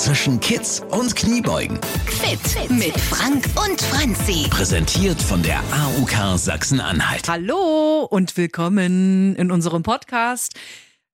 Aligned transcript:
zwischen 0.00 0.40
Kids 0.40 0.80
und 0.92 1.14
Kniebeugen. 1.14 1.78
Fit 2.06 2.70
mit 2.70 2.98
Frank 2.98 3.44
und 3.62 3.82
Franzi. 3.82 4.48
Präsentiert 4.48 5.20
von 5.20 5.42
der 5.42 5.58
AUK 5.58 6.38
Sachsen-Anhalt. 6.38 7.28
Hallo 7.28 8.06
und 8.08 8.34
willkommen 8.38 9.36
in 9.36 9.52
unserem 9.52 9.82
Podcast. 9.82 10.58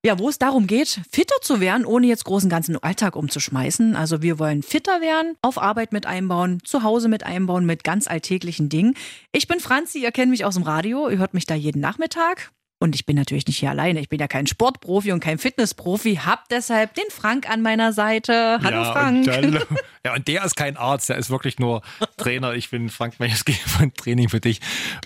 Ja, 0.04 0.20
wo 0.20 0.28
es 0.28 0.38
darum 0.38 0.68
geht, 0.68 1.00
fitter 1.10 1.34
zu 1.42 1.58
werden, 1.58 1.84
ohne 1.84 2.06
jetzt 2.06 2.26
großen 2.26 2.48
ganzen 2.48 2.80
Alltag 2.80 3.16
umzuschmeißen. 3.16 3.96
Also 3.96 4.22
wir 4.22 4.38
wollen 4.38 4.62
fitter 4.62 5.00
werden, 5.00 5.34
auf 5.42 5.60
Arbeit 5.60 5.92
mit 5.92 6.06
einbauen, 6.06 6.60
zu 6.62 6.84
Hause 6.84 7.08
mit 7.08 7.24
einbauen, 7.24 7.66
mit 7.66 7.82
ganz 7.82 8.06
alltäglichen 8.06 8.68
Dingen. 8.68 8.94
Ich 9.32 9.48
bin 9.48 9.58
Franzi, 9.58 10.00
ihr 10.00 10.12
kennt 10.12 10.30
mich 10.30 10.44
aus 10.44 10.54
dem 10.54 10.62
Radio, 10.62 11.08
ihr 11.08 11.18
hört 11.18 11.34
mich 11.34 11.46
da 11.46 11.56
jeden 11.56 11.80
Nachmittag. 11.80 12.52
Und 12.78 12.94
ich 12.94 13.06
bin 13.06 13.16
natürlich 13.16 13.46
nicht 13.46 13.58
hier 13.58 13.70
alleine. 13.70 14.00
Ich 14.00 14.10
bin 14.10 14.20
ja 14.20 14.28
kein 14.28 14.46
Sportprofi 14.46 15.12
und 15.12 15.20
kein 15.20 15.38
Fitnessprofi, 15.38 16.16
hab 16.16 16.48
deshalb 16.50 16.94
den 16.94 17.06
Frank 17.10 17.48
an 17.48 17.62
meiner 17.62 17.94
Seite. 17.94 18.58
Hallo 18.62 18.82
ja, 18.82 18.92
Frank. 18.92 19.16
Und 19.18 19.26
dann, 19.28 19.62
ja, 20.04 20.14
und 20.14 20.28
der 20.28 20.44
ist 20.44 20.56
kein 20.56 20.76
Arzt, 20.76 21.08
der 21.08 21.16
ist 21.16 21.30
wirklich 21.30 21.58
nur 21.58 21.80
Trainer. 22.18 22.52
Ich 22.52 22.68
bin 22.68 22.90
Frank 22.90 23.18
Meyersky 23.18 23.52
von 23.66 23.94
Training 23.94 24.28
für 24.28 24.40
dich. 24.40 24.60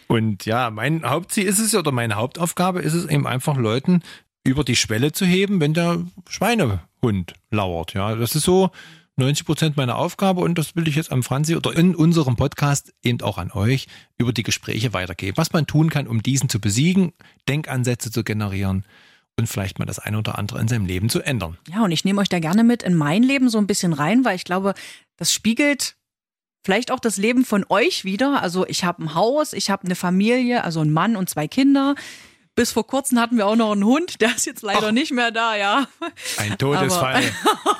Und 0.08 0.46
ja, 0.46 0.70
mein 0.70 1.08
Hauptziel 1.08 1.46
ist 1.46 1.60
es 1.60 1.74
oder 1.74 1.92
meine 1.92 2.16
Hauptaufgabe 2.16 2.80
ist 2.80 2.94
es 2.94 3.06
eben 3.06 3.26
einfach 3.26 3.56
Leuten 3.56 4.02
über 4.42 4.64
die 4.64 4.76
Schwelle 4.76 5.12
zu 5.12 5.24
heben, 5.24 5.60
wenn 5.60 5.74
der 5.74 6.02
Schweinehund 6.28 7.34
lauert. 7.50 7.94
Ja, 7.94 8.16
das 8.16 8.34
ist 8.34 8.44
so 8.44 8.70
90 9.20 9.46
Prozent 9.46 9.76
meiner 9.76 9.96
Aufgabe 9.96 10.40
und 10.40 10.58
das 10.58 10.74
will 10.74 10.88
ich 10.88 10.96
jetzt 10.96 11.12
am 11.12 11.22
Franzi 11.22 11.54
oder 11.54 11.76
in 11.76 11.94
unserem 11.94 12.36
Podcast 12.36 12.92
eben 13.02 13.20
auch 13.20 13.38
an 13.38 13.52
euch 13.52 13.86
über 14.18 14.32
die 14.32 14.42
Gespräche 14.42 14.92
weitergeben. 14.92 15.36
Was 15.36 15.52
man 15.52 15.66
tun 15.66 15.90
kann, 15.90 16.08
um 16.08 16.22
diesen 16.22 16.48
zu 16.48 16.60
besiegen, 16.60 17.12
Denkansätze 17.48 18.10
zu 18.10 18.24
generieren 18.24 18.84
und 19.38 19.46
vielleicht 19.46 19.78
mal 19.78 19.86
das 19.86 19.98
eine 19.98 20.18
oder 20.18 20.38
andere 20.38 20.60
in 20.60 20.68
seinem 20.68 20.86
Leben 20.86 21.08
zu 21.08 21.20
ändern. 21.20 21.58
Ja, 21.72 21.84
und 21.84 21.92
ich 21.92 22.04
nehme 22.04 22.20
euch 22.20 22.28
da 22.28 22.40
gerne 22.40 22.64
mit 22.64 22.82
in 22.82 22.94
mein 22.94 23.22
Leben 23.22 23.48
so 23.48 23.58
ein 23.58 23.66
bisschen 23.66 23.92
rein, 23.92 24.24
weil 24.24 24.36
ich 24.36 24.44
glaube, 24.44 24.74
das 25.16 25.32
spiegelt 25.32 25.96
vielleicht 26.64 26.90
auch 26.90 27.00
das 27.00 27.16
Leben 27.16 27.44
von 27.44 27.64
euch 27.68 28.04
wieder. 28.04 28.42
Also 28.42 28.66
ich 28.66 28.84
habe 28.84 29.04
ein 29.04 29.14
Haus, 29.14 29.52
ich 29.52 29.70
habe 29.70 29.84
eine 29.84 29.94
Familie, 29.94 30.64
also 30.64 30.80
einen 30.80 30.92
Mann 30.92 31.16
und 31.16 31.30
zwei 31.30 31.46
Kinder. 31.46 31.94
Bis 32.60 32.72
vor 32.72 32.86
kurzem 32.86 33.18
hatten 33.18 33.38
wir 33.38 33.46
auch 33.46 33.56
noch 33.56 33.72
einen 33.72 33.86
Hund, 33.86 34.20
der 34.20 34.36
ist 34.36 34.44
jetzt 34.44 34.60
leider 34.60 34.88
Ach, 34.88 34.92
nicht 34.92 35.12
mehr 35.12 35.30
da, 35.30 35.56
ja. 35.56 35.88
Ein 36.36 36.58
Todesfall. 36.58 37.22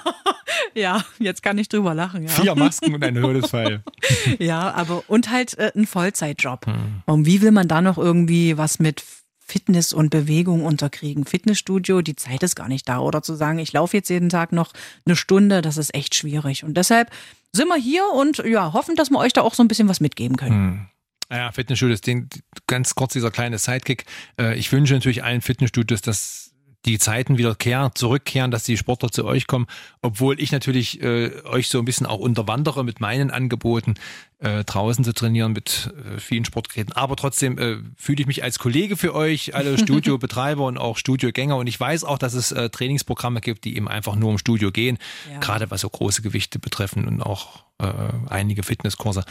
ja, 0.75 1.05
jetzt 1.19 1.43
kann 1.43 1.59
ich 1.59 1.69
drüber 1.69 1.93
lachen. 1.93 2.23
Ja. 2.23 2.31
Vier 2.31 2.55
Masken 2.55 2.95
und 2.95 3.05
ein 3.05 3.15
Todesfall. 3.15 3.83
ja, 4.39 4.73
aber 4.73 5.05
und 5.07 5.31
halt 5.31 5.59
äh, 5.59 5.71
ein 5.77 5.87
Vollzeitjob. 5.87 6.65
Hm. 6.65 7.03
Und 7.05 7.27
wie 7.27 7.43
will 7.43 7.51
man 7.51 7.69
da 7.69 7.83
noch 7.83 7.99
irgendwie 7.99 8.57
was 8.57 8.79
mit 8.79 9.05
Fitness 9.39 9.93
und 9.93 10.09
Bewegung 10.09 10.65
unterkriegen? 10.65 11.27
Fitnessstudio, 11.27 12.01
die 12.01 12.17
Zeit 12.17 12.43
ist 12.43 12.57
gar 12.57 12.69
nicht 12.69 12.89
da. 12.89 13.01
Oder 13.01 13.21
zu 13.21 13.35
sagen, 13.35 13.59
ich 13.59 13.75
laufe 13.75 13.99
jetzt 13.99 14.09
jeden 14.09 14.31
Tag 14.31 14.51
noch 14.51 14.73
eine 15.05 15.15
Stunde, 15.15 15.61
das 15.61 15.77
ist 15.77 15.95
echt 15.95 16.15
schwierig. 16.15 16.65
Und 16.65 16.79
deshalb 16.79 17.11
sind 17.53 17.69
wir 17.69 17.77
hier 17.77 18.05
und 18.15 18.39
ja, 18.39 18.73
hoffen, 18.73 18.97
dass 18.97 19.11
wir 19.11 19.19
euch 19.19 19.35
da 19.35 19.43
auch 19.43 19.53
so 19.53 19.63
ein 19.63 19.69
bisschen 19.69 19.89
was 19.89 20.01
mitgeben 20.01 20.39
können. 20.39 20.55
Hm. 20.55 20.87
Ja, 21.31 21.53
Fitnessstudios, 21.53 22.01
den, 22.01 22.29
ganz 22.67 22.95
kurz 22.95 23.13
dieser 23.13 23.31
kleine 23.31 23.59
Sidekick. 23.59 24.05
Äh, 24.39 24.59
ich 24.59 24.73
wünsche 24.73 24.95
natürlich 24.95 25.23
allen 25.23 25.41
Fitnessstudios, 25.41 26.03
dass 26.03 26.51
die 26.87 26.99
Zeiten 26.99 27.37
wieder 27.37 27.55
kehren, 27.55 27.91
zurückkehren, 27.95 28.51
dass 28.51 28.65
die 28.65 28.77
Sportler 28.77 29.11
zu 29.11 29.25
euch 29.27 29.47
kommen, 29.47 29.67
obwohl 30.01 30.41
ich 30.41 30.51
natürlich 30.51 31.03
äh, 31.03 31.31
euch 31.45 31.69
so 31.69 31.79
ein 31.79 31.85
bisschen 31.85 32.07
auch 32.07 32.19
unterwandere 32.19 32.85
mit 32.85 33.01
meinen 33.01 33.31
Angeboten, 33.31 33.95
äh, 34.39 34.65
draußen 34.65 35.05
zu 35.05 35.13
trainieren 35.13 35.53
mit 35.53 35.93
äh, 35.95 36.19
vielen 36.19 36.47
Sportgeräten. 36.47 36.95
Aber 36.95 37.17
trotzdem 37.17 37.59
äh, 37.59 37.77
fühle 37.97 38.23
ich 38.23 38.27
mich 38.27 38.43
als 38.43 38.59
Kollege 38.59 38.97
für 38.97 39.15
euch, 39.15 39.55
alle 39.55 39.77
Studiobetreiber 39.83 40.65
und 40.65 40.79
auch 40.79 40.97
Studiogänger. 40.97 41.57
Und 41.57 41.67
ich 41.67 41.79
weiß 41.79 42.05
auch, 42.05 42.19
dass 42.19 42.33
es 42.33 42.51
äh, 42.51 42.71
Trainingsprogramme 42.71 43.43
gibt, 43.43 43.65
die 43.65 43.77
eben 43.77 43.89
einfach 43.89 44.17
nur 44.17 44.31
im 44.31 44.39
Studio 44.39 44.73
gehen, 44.73 44.97
ja. 45.31 45.39
gerade 45.41 45.71
was 45.71 45.83
so 45.83 45.91
große 45.91 46.23
Gewichte 46.23 46.59
betreffen 46.59 47.07
und 47.07 47.21
auch 47.21 47.65
äh, 47.79 47.93
einige 48.31 48.63
Fitnesskurse. 48.63 49.25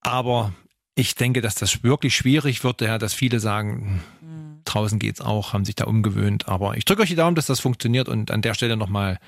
Aber 0.00 0.52
ich 0.98 1.14
denke, 1.14 1.40
dass 1.40 1.54
das 1.54 1.84
wirklich 1.84 2.16
schwierig 2.16 2.64
wird, 2.64 2.80
ja, 2.80 2.98
dass 2.98 3.14
viele 3.14 3.38
sagen, 3.38 4.02
mhm. 4.20 4.60
draußen 4.64 4.98
geht's 4.98 5.20
auch, 5.20 5.52
haben 5.52 5.64
sich 5.64 5.76
da 5.76 5.84
umgewöhnt. 5.84 6.48
Aber 6.48 6.76
ich 6.76 6.84
drücke 6.84 7.02
euch 7.02 7.08
die 7.08 7.14
Daumen, 7.14 7.36
dass 7.36 7.46
das 7.46 7.60
funktioniert 7.60 8.08
und 8.08 8.32
an 8.32 8.42
der 8.42 8.54
Stelle 8.54 8.76
nochmal 8.76 9.18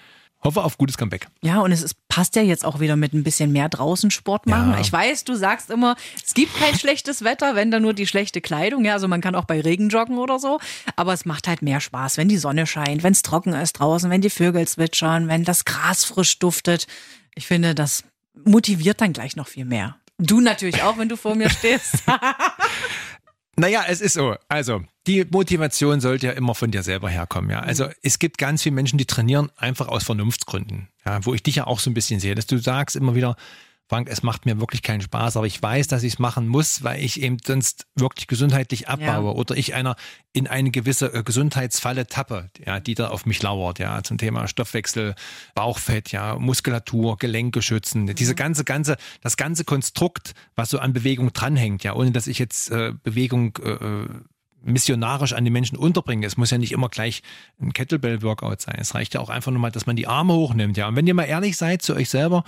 hoffe 0.42 0.64
auf 0.64 0.78
gutes 0.78 0.96
Comeback. 0.96 1.28
Ja, 1.42 1.60
und 1.60 1.70
es 1.70 1.82
ist, 1.82 1.96
passt 2.08 2.34
ja 2.34 2.42
jetzt 2.42 2.64
auch 2.64 2.80
wieder 2.80 2.96
mit 2.96 3.12
ein 3.12 3.22
bisschen 3.22 3.52
mehr 3.52 3.68
draußen 3.68 4.10
Sport 4.10 4.46
machen. 4.46 4.72
Ja. 4.72 4.80
Ich 4.80 4.90
weiß, 4.90 5.24
du 5.24 5.34
sagst 5.34 5.70
immer, 5.70 5.96
es 6.24 6.34
gibt 6.34 6.58
kein 6.58 6.74
schlechtes 6.78 7.22
Wetter, 7.22 7.54
wenn 7.54 7.70
da 7.70 7.78
nur 7.78 7.94
die 7.94 8.06
schlechte 8.06 8.40
Kleidung. 8.40 8.84
Ja, 8.84 8.94
also 8.94 9.06
man 9.06 9.20
kann 9.20 9.36
auch 9.36 9.44
bei 9.44 9.60
Regen 9.60 9.90
joggen 9.90 10.18
oder 10.18 10.38
so. 10.40 10.58
Aber 10.96 11.12
es 11.12 11.24
macht 11.24 11.46
halt 11.46 11.62
mehr 11.62 11.80
Spaß, 11.80 12.16
wenn 12.16 12.28
die 12.28 12.38
Sonne 12.38 12.66
scheint, 12.66 13.02
wenn 13.04 13.12
es 13.12 13.22
trocken 13.22 13.52
ist 13.52 13.74
draußen, 13.74 14.10
wenn 14.10 14.22
die 14.22 14.30
Vögel 14.30 14.66
zwitschern, 14.66 15.28
wenn 15.28 15.44
das 15.44 15.64
Gras 15.64 16.04
frisch 16.04 16.38
duftet. 16.38 16.86
Ich 17.34 17.46
finde, 17.46 17.74
das 17.74 18.02
motiviert 18.44 19.00
dann 19.00 19.12
gleich 19.12 19.36
noch 19.36 19.46
viel 19.46 19.66
mehr. 19.66 19.99
Du 20.20 20.40
natürlich 20.40 20.82
auch, 20.82 20.98
wenn 20.98 21.08
du 21.08 21.16
vor 21.16 21.34
mir 21.34 21.50
stehst. 21.50 22.04
naja, 23.56 23.84
es 23.88 24.00
ist 24.00 24.12
so. 24.12 24.36
Also, 24.48 24.82
die 25.06 25.24
Motivation 25.24 26.00
sollte 26.00 26.26
ja 26.26 26.32
immer 26.32 26.54
von 26.54 26.70
dir 26.70 26.82
selber 26.82 27.08
herkommen. 27.08 27.50
Ja, 27.50 27.60
also 27.60 27.88
es 28.02 28.18
gibt 28.18 28.38
ganz 28.38 28.62
viele 28.62 28.74
Menschen, 28.74 28.98
die 28.98 29.06
trainieren 29.06 29.50
einfach 29.56 29.88
aus 29.88 30.04
Vernunftsgründen. 30.04 30.88
Ja, 31.04 31.24
wo 31.24 31.34
ich 31.34 31.42
dich 31.42 31.56
ja 31.56 31.66
auch 31.66 31.80
so 31.80 31.90
ein 31.90 31.94
bisschen 31.94 32.20
sehe, 32.20 32.34
dass 32.34 32.46
du 32.46 32.58
sagst 32.58 32.96
immer 32.96 33.14
wieder, 33.14 33.36
Frank, 33.90 34.08
es 34.08 34.22
macht 34.22 34.46
mir 34.46 34.60
wirklich 34.60 34.82
keinen 34.82 35.00
Spaß, 35.00 35.36
aber 35.36 35.48
ich 35.48 35.60
weiß, 35.60 35.88
dass 35.88 36.04
ich 36.04 36.12
es 36.12 36.18
machen 36.20 36.46
muss, 36.46 36.84
weil 36.84 37.02
ich 37.02 37.20
eben 37.20 37.38
sonst 37.44 37.88
wirklich 37.96 38.28
gesundheitlich 38.28 38.86
abbaue 38.88 39.32
ja. 39.32 39.36
oder 39.36 39.56
ich 39.56 39.74
einer 39.74 39.96
in 40.32 40.46
eine 40.46 40.70
gewisse 40.70 41.12
äh, 41.12 41.24
Gesundheitsfalle 41.24 42.06
tappe, 42.06 42.50
ja, 42.64 42.78
die 42.78 42.94
da 42.94 43.08
auf 43.08 43.26
mich 43.26 43.42
lauert, 43.42 43.80
ja, 43.80 44.00
zum 44.04 44.16
Thema 44.16 44.46
Stoffwechsel, 44.46 45.16
Bauchfett, 45.56 46.12
ja, 46.12 46.38
Muskulatur, 46.38 47.16
Gelenke 47.16 47.62
schützen, 47.62 48.02
mhm. 48.02 48.14
diese 48.14 48.36
ganze, 48.36 48.62
ganze, 48.62 48.96
das 49.22 49.36
ganze 49.36 49.64
Konstrukt, 49.64 50.34
was 50.54 50.70
so 50.70 50.78
an 50.78 50.92
Bewegung 50.92 51.32
dranhängt, 51.32 51.82
ja, 51.82 51.96
ohne 51.96 52.12
dass 52.12 52.28
ich 52.28 52.38
jetzt 52.38 52.70
äh, 52.70 52.92
Bewegung 53.02 53.58
äh, 53.60 53.70
äh 53.70 54.06
missionarisch 54.62 55.32
an 55.32 55.46
die 55.46 55.50
Menschen 55.50 55.78
unterbringe. 55.78 56.26
Es 56.26 56.36
muss 56.36 56.50
ja 56.50 56.58
nicht 56.58 56.72
immer 56.72 56.90
gleich 56.90 57.22
ein 57.62 57.72
Kettlebell-Workout 57.72 58.60
sein. 58.60 58.76
Es 58.78 58.94
reicht 58.94 59.14
ja 59.14 59.20
auch 59.20 59.30
einfach 59.30 59.50
nur 59.50 59.58
mal, 59.58 59.70
dass 59.70 59.86
man 59.86 59.96
die 59.96 60.06
Arme 60.06 60.34
hochnimmt. 60.34 60.76
Ja, 60.76 60.86
und 60.86 60.96
wenn 60.96 61.06
ihr 61.06 61.14
mal 61.14 61.24
ehrlich 61.24 61.56
seid 61.56 61.80
zu 61.80 61.94
euch 61.94 62.10
selber, 62.10 62.44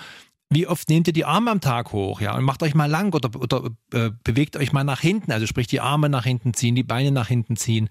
wie 0.55 0.67
oft 0.67 0.89
nehmt 0.89 1.07
ihr 1.07 1.13
die 1.13 1.25
Arme 1.25 1.51
am 1.51 1.61
Tag 1.61 1.93
hoch, 1.93 2.21
ja, 2.21 2.35
und 2.35 2.45
macht 2.45 2.63
euch 2.63 2.75
mal 2.75 2.91
lang 2.91 3.15
oder, 3.15 3.35
oder 3.41 3.71
äh, 3.93 4.11
bewegt 4.25 4.57
euch 4.57 4.73
mal 4.73 4.85
nach 4.85 5.01
hinten, 5.01 5.33
also 5.33 5.47
sprich 5.47 5.67
die 5.67 5.81
Arme 5.81 6.09
nach 6.09 6.25
hinten 6.25 6.55
ziehen, 6.55 6.75
die 6.75 6.83
Beine 6.83 7.11
nach 7.11 7.29
hinten 7.29 7.57
ziehen. 7.57 7.89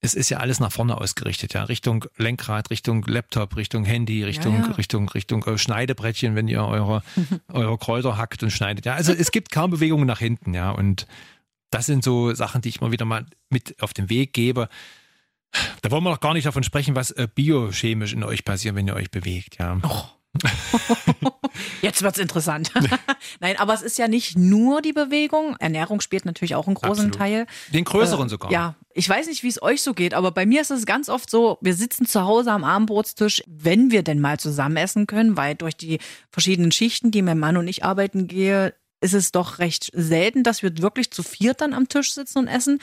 Es 0.00 0.14
ist 0.14 0.28
ja 0.28 0.38
alles 0.38 0.60
nach 0.60 0.70
vorne 0.70 1.00
ausgerichtet, 1.00 1.54
ja, 1.54 1.64
Richtung 1.64 2.04
Lenkrad, 2.16 2.70
Richtung 2.70 3.02
Laptop, 3.04 3.56
Richtung 3.56 3.84
Handy, 3.84 4.22
Richtung, 4.22 4.54
ja, 4.54 4.66
ja. 4.66 4.72
Richtung, 4.72 5.08
Richtung 5.08 5.44
äh, 5.44 5.58
Schneidebrettchen, 5.58 6.34
wenn 6.34 6.48
ihr 6.48 6.64
eure, 6.64 7.02
eure 7.52 7.78
Kräuter 7.78 8.16
hackt 8.16 8.42
und 8.42 8.50
schneidet. 8.50 8.84
Ja, 8.84 8.94
also 8.94 9.12
es 9.12 9.32
gibt 9.32 9.50
kaum 9.50 9.70
Bewegungen 9.70 10.06
nach 10.06 10.20
hinten, 10.20 10.54
ja, 10.54 10.70
und 10.70 11.06
das 11.70 11.86
sind 11.86 12.04
so 12.04 12.34
Sachen, 12.34 12.60
die 12.60 12.68
ich 12.68 12.80
mal 12.80 12.92
wieder 12.92 13.04
mal 13.04 13.26
mit 13.50 13.82
auf 13.82 13.92
den 13.92 14.08
Weg 14.08 14.32
gebe. 14.32 14.68
Da 15.82 15.90
wollen 15.90 16.04
wir 16.04 16.10
noch 16.10 16.20
gar 16.20 16.34
nicht 16.34 16.46
davon 16.46 16.62
sprechen, 16.62 16.94
was 16.94 17.10
äh, 17.12 17.26
biochemisch 17.32 18.12
in 18.12 18.22
euch 18.22 18.44
passiert, 18.44 18.74
wenn 18.74 18.86
ihr 18.86 18.94
euch 18.94 19.10
bewegt, 19.10 19.58
ja. 19.58 19.78
Oh. 19.82 20.04
Jetzt 21.82 22.02
wird's 22.02 22.18
interessant. 22.18 22.72
Nein, 23.40 23.56
aber 23.58 23.74
es 23.74 23.82
ist 23.82 23.98
ja 23.98 24.08
nicht 24.08 24.36
nur 24.36 24.82
die 24.82 24.92
Bewegung. 24.92 25.56
Ernährung 25.58 26.00
spielt 26.00 26.24
natürlich 26.24 26.54
auch 26.54 26.66
einen 26.66 26.74
großen 26.74 27.06
Absolut. 27.06 27.14
Teil. 27.14 27.46
Den 27.72 27.84
größeren 27.84 28.26
äh, 28.26 28.30
sogar. 28.30 28.50
Ja, 28.50 28.74
ich 28.94 29.08
weiß 29.08 29.26
nicht, 29.26 29.42
wie 29.42 29.48
es 29.48 29.62
euch 29.62 29.82
so 29.82 29.94
geht, 29.94 30.14
aber 30.14 30.30
bei 30.30 30.46
mir 30.46 30.60
ist 30.60 30.70
es 30.70 30.86
ganz 30.86 31.08
oft 31.08 31.30
so, 31.30 31.58
wir 31.60 31.74
sitzen 31.74 32.06
zu 32.06 32.22
Hause 32.22 32.52
am 32.52 32.64
Abendbrotstisch, 32.64 33.42
wenn 33.46 33.90
wir 33.90 34.02
denn 34.02 34.20
mal 34.20 34.38
zusammen 34.38 34.76
essen 34.76 35.06
können, 35.06 35.36
weil 35.36 35.54
durch 35.54 35.76
die 35.76 35.98
verschiedenen 36.30 36.72
Schichten, 36.72 37.10
die 37.10 37.22
mein 37.22 37.38
Mann 37.38 37.56
und 37.56 37.68
ich 37.68 37.84
arbeiten 37.84 38.26
gehe, 38.26 38.74
ist 39.00 39.14
es 39.14 39.32
doch 39.32 39.58
recht 39.58 39.90
selten, 39.92 40.42
dass 40.42 40.62
wir 40.62 40.78
wirklich 40.78 41.10
zu 41.10 41.22
viert 41.22 41.60
dann 41.60 41.74
am 41.74 41.88
Tisch 41.88 42.12
sitzen 42.12 42.38
und 42.38 42.48
essen. 42.48 42.80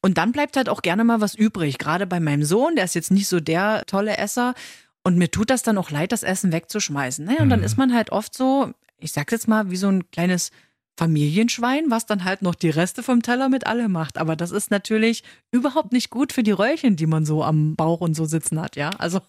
Und 0.00 0.18
dann 0.18 0.32
bleibt 0.32 0.56
halt 0.56 0.68
auch 0.68 0.82
gerne 0.82 1.04
mal 1.04 1.20
was 1.20 1.34
übrig. 1.34 1.78
Gerade 1.78 2.06
bei 2.06 2.20
meinem 2.20 2.44
Sohn, 2.44 2.76
der 2.76 2.84
ist 2.84 2.94
jetzt 2.94 3.10
nicht 3.10 3.28
so 3.28 3.40
der 3.40 3.84
tolle 3.86 4.16
Esser. 4.16 4.54
Und 5.02 5.16
mir 5.16 5.30
tut 5.30 5.50
das 5.50 5.62
dann 5.62 5.78
auch 5.78 5.90
leid, 5.90 6.12
das 6.12 6.22
Essen 6.22 6.52
wegzuschmeißen. 6.52 7.24
Ne? 7.24 7.36
Und 7.38 7.46
mhm. 7.46 7.50
dann 7.50 7.62
ist 7.62 7.78
man 7.78 7.94
halt 7.94 8.10
oft 8.10 8.34
so, 8.34 8.72
ich 8.98 9.12
sag's 9.12 9.32
jetzt 9.32 9.48
mal, 9.48 9.70
wie 9.70 9.76
so 9.76 9.88
ein 9.88 10.10
kleines 10.10 10.50
Familienschwein, 10.98 11.90
was 11.90 12.06
dann 12.06 12.24
halt 12.24 12.42
noch 12.42 12.56
die 12.56 12.70
Reste 12.70 13.04
vom 13.04 13.22
Teller 13.22 13.48
mit 13.48 13.66
alle 13.66 13.88
macht. 13.88 14.18
Aber 14.18 14.34
das 14.34 14.50
ist 14.50 14.70
natürlich 14.70 15.22
überhaupt 15.52 15.92
nicht 15.92 16.10
gut 16.10 16.32
für 16.32 16.42
die 16.42 16.50
Röllchen, 16.50 16.96
die 16.96 17.06
man 17.06 17.24
so 17.24 17.44
am 17.44 17.76
Bauch 17.76 18.00
und 18.00 18.14
so 18.14 18.24
sitzen 18.24 18.60
hat, 18.60 18.74
ja. 18.74 18.90
Also. 18.98 19.20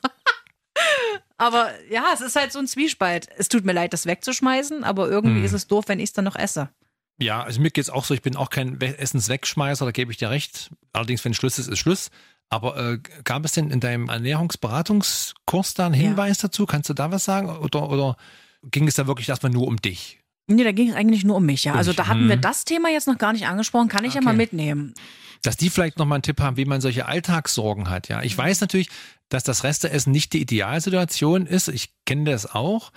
aber 1.38 1.70
ja, 1.92 2.06
es 2.12 2.22
ist 2.22 2.36
halt 2.36 2.52
so 2.52 2.60
ein 2.60 2.68
Zwiespalt. 2.68 3.28
Es 3.38 3.50
tut 3.50 3.66
mir 3.66 3.74
leid, 3.74 3.94
das 3.94 4.08
wegzuschmeißen, 4.08 4.84
aber 4.84 5.10
irgendwie 5.10 5.40
mhm. 5.40 5.46
ist 5.46 5.54
es 5.54 5.68
doof, 5.68 5.86
wenn 5.88 6.00
ich 6.00 6.06
es 6.06 6.14
dann 6.14 6.26
noch 6.26 6.36
esse. 6.36 6.70
Ja, 7.22 7.44
also 7.44 7.62
mir 7.62 7.70
geht's 7.70 7.90
auch 7.90 8.06
so, 8.06 8.16
ich 8.16 8.22
bin 8.24 8.36
auch 8.36 8.50
kein 8.50 8.82
Essenswegschmeißer, 8.82 9.86
da 9.86 9.92
gebe 9.92 10.12
ich 10.12 10.18
dir 10.18 10.32
recht. 10.32 10.72
Allerdings, 10.92 11.24
wenn 11.24 11.36
Schluss 11.36 11.60
ist, 11.60 11.68
ist 11.68 11.78
Schluss. 11.78 12.10
Aber 12.50 12.78
äh, 12.78 13.00
gab 13.24 13.46
es 13.46 13.52
denn 13.52 13.70
in 13.70 13.80
deinem 13.80 14.10
Ernährungsberatungskurs 14.10 15.76
da 15.76 15.86
einen 15.86 15.94
Hinweis 15.94 16.42
ja. 16.42 16.48
dazu? 16.48 16.66
Kannst 16.66 16.90
du 16.90 16.94
da 16.94 17.12
was 17.12 17.24
sagen? 17.24 17.50
Oder, 17.50 17.90
oder 17.90 18.18
ging 18.64 18.88
es 18.88 18.96
da 18.96 19.08
wirklich 19.08 19.30
erstmal 19.30 19.52
nur 19.52 19.68
um 19.68 19.78
dich? 19.78 20.20
Nee, 20.48 20.64
da 20.64 20.72
ging 20.72 20.90
es 20.90 20.96
eigentlich 20.96 21.24
nur 21.24 21.36
um 21.36 21.46
mich, 21.46 21.64
ja. 21.66 21.76
Also 21.76 21.94
da 21.94 22.08
hatten 22.08 22.28
wir 22.28 22.36
hm. 22.36 22.42
das 22.42 22.66
Thema 22.66 22.90
jetzt 22.90 23.08
noch 23.08 23.20
gar 23.20 23.34
nicht 23.34 23.46
angesprochen, 23.46 23.88
kann 23.88 24.04
ich 24.04 24.16
ja 24.16 24.20
Okay. 24.20 24.26
mal 24.26 24.36
mitnehmen. 24.36 24.96
dass 25.44 25.56
die 25.56 25.70
vielleicht 25.70 26.00
nochmal 26.00 26.18
einen 26.18 26.24
Tipp 26.24 26.42
haben, 26.42 26.58
wie 26.58 26.66
man 26.66 26.82
solche 26.82 27.06
Alltagssorgen 27.06 27.90
hat. 27.90 28.10
Ja, 28.10 28.24
ich 28.24 28.38
weiß 28.38 28.60
natürlich, 28.62 28.90
dass 29.30 29.44
das 29.44 29.64
Resteessen 29.64 30.12
nicht 30.12 30.34
die 30.34 30.42
Idealsituation 30.42 31.46
ist. 31.46 31.70
Ich 31.70 31.94
kenne 32.06 32.32
das 32.32 32.46
auch. 32.46 32.92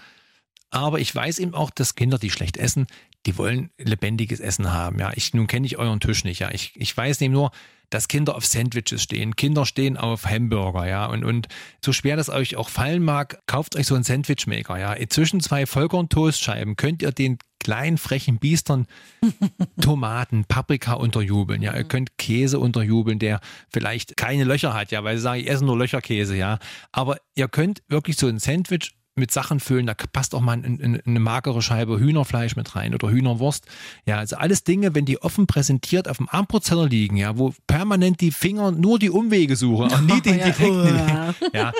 Aber 0.71 0.99
ich 0.99 1.15
weiß 1.15 1.39
eben 1.39 1.55
auch, 1.55 1.71
dass 1.71 1.95
Kinder, 1.95 2.19
die 2.19 2.31
schlecht 2.31 2.57
essen, 2.57 2.87
die 3.27 3.39
wollen 3.39 3.71
lebendiges 3.79 4.41
Essen 4.41 4.73
haben. 4.73 4.99
Ja, 4.99 5.13
ich, 5.15 5.35
nun 5.35 5.47
kenne 5.47 5.67
ich 5.67 5.79
euren 5.79 6.01
Tisch 6.01 6.25
nicht. 6.25 6.41
Ja, 6.41 6.51
ich, 6.51 6.73
ich 6.77 6.97
weiß 6.97 7.21
eben 7.21 7.33
nur, 7.33 7.53
dass 7.93 8.09
Kinder 8.09 8.35
auf 8.35 8.47
Sandwiches 8.47 9.03
stehen. 9.03 9.37
Kinder 9.37 9.67
stehen 9.67 9.97
auf 9.97 10.25
Hamburger. 10.25 10.89
Ja, 10.89 11.07
und, 11.07 11.25
und 11.25 11.49
so 11.85 11.93
schwer 11.93 12.17
das 12.17 12.31
euch 12.31 12.57
auch 12.57 12.69
fallen 12.69 13.05
mag, 13.05 13.41
kauft 13.47 13.77
euch 13.77 13.87
so 13.87 13.95
einen 13.95 14.05
Sandwichmaker. 14.05 14.79
Ja, 14.79 14.97
zwischen 15.09 15.41
zwei 15.41 15.67
Vollkorn-Toastscheiben 15.67 16.77
könnt 16.77 17.03
ihr 17.03 17.13
den 17.13 17.39
kleinen 17.61 17.99
frechen 17.99 18.39
Biestern 18.39 18.87
Tomaten, 19.81 20.45
Paprika 20.47 20.95
unterjubeln, 20.95 21.63
ja. 21.63 21.77
Ihr 21.77 21.85
könnt 21.85 22.19
Käse 22.19 22.59
unterjubeln, 22.59 23.19
der 23.19 23.41
vielleicht 23.71 24.17
keine 24.17 24.45
Löcher 24.45 24.75
hat, 24.75 24.91
ja, 24.91 25.05
weil 25.05 25.17
sie 25.17 25.23
sagen, 25.23 25.41
ich 25.41 25.49
esse 25.49 25.65
nur 25.65 25.79
Löcherkäse, 25.79 26.37
ja. 26.37 26.59
Aber 26.91 27.19
ihr 27.37 27.47
könnt 27.47 27.83
wirklich 27.89 28.17
so 28.17 28.27
ein 28.27 28.41
Sandwich 28.41 28.95
mit 29.15 29.31
Sachen 29.31 29.61
füllen, 29.61 29.87
da 29.87 29.95
passt 29.95 30.35
auch 30.35 30.41
mal 30.41 30.53
ein, 30.53 30.81
ein, 30.83 31.01
eine 31.05 31.21
magere 31.21 31.61
Scheibe 31.61 31.99
Hühnerfleisch 32.01 32.57
mit 32.57 32.75
rein 32.75 32.95
oder 32.95 33.11
Hühnerwurst. 33.11 33.67
Ja, 34.07 34.17
also 34.19 34.37
alles 34.37 34.65
Dinge, 34.65 34.95
wenn 34.95 35.05
die 35.05 35.21
offen 35.21 35.47
präsentiert 35.47 36.09
auf 36.09 36.17
dem 36.17 36.29
Armbrotzeller 36.31 36.89
liegen, 36.89 37.17
ja, 37.17 37.37
wo 37.37 37.55
permanent 37.67 38.21
die 38.23 38.31
Finger 38.31 38.71
nur 38.71 38.99
die 38.99 39.11
Umwege 39.11 39.57
suchen, 39.57 39.93
auch 39.93 40.01
nie 40.01 40.21
den 40.23 40.39
Ja. 40.39 40.45
direkten 40.51 40.85
Weg. 40.85 41.53
Ja. 41.53 41.73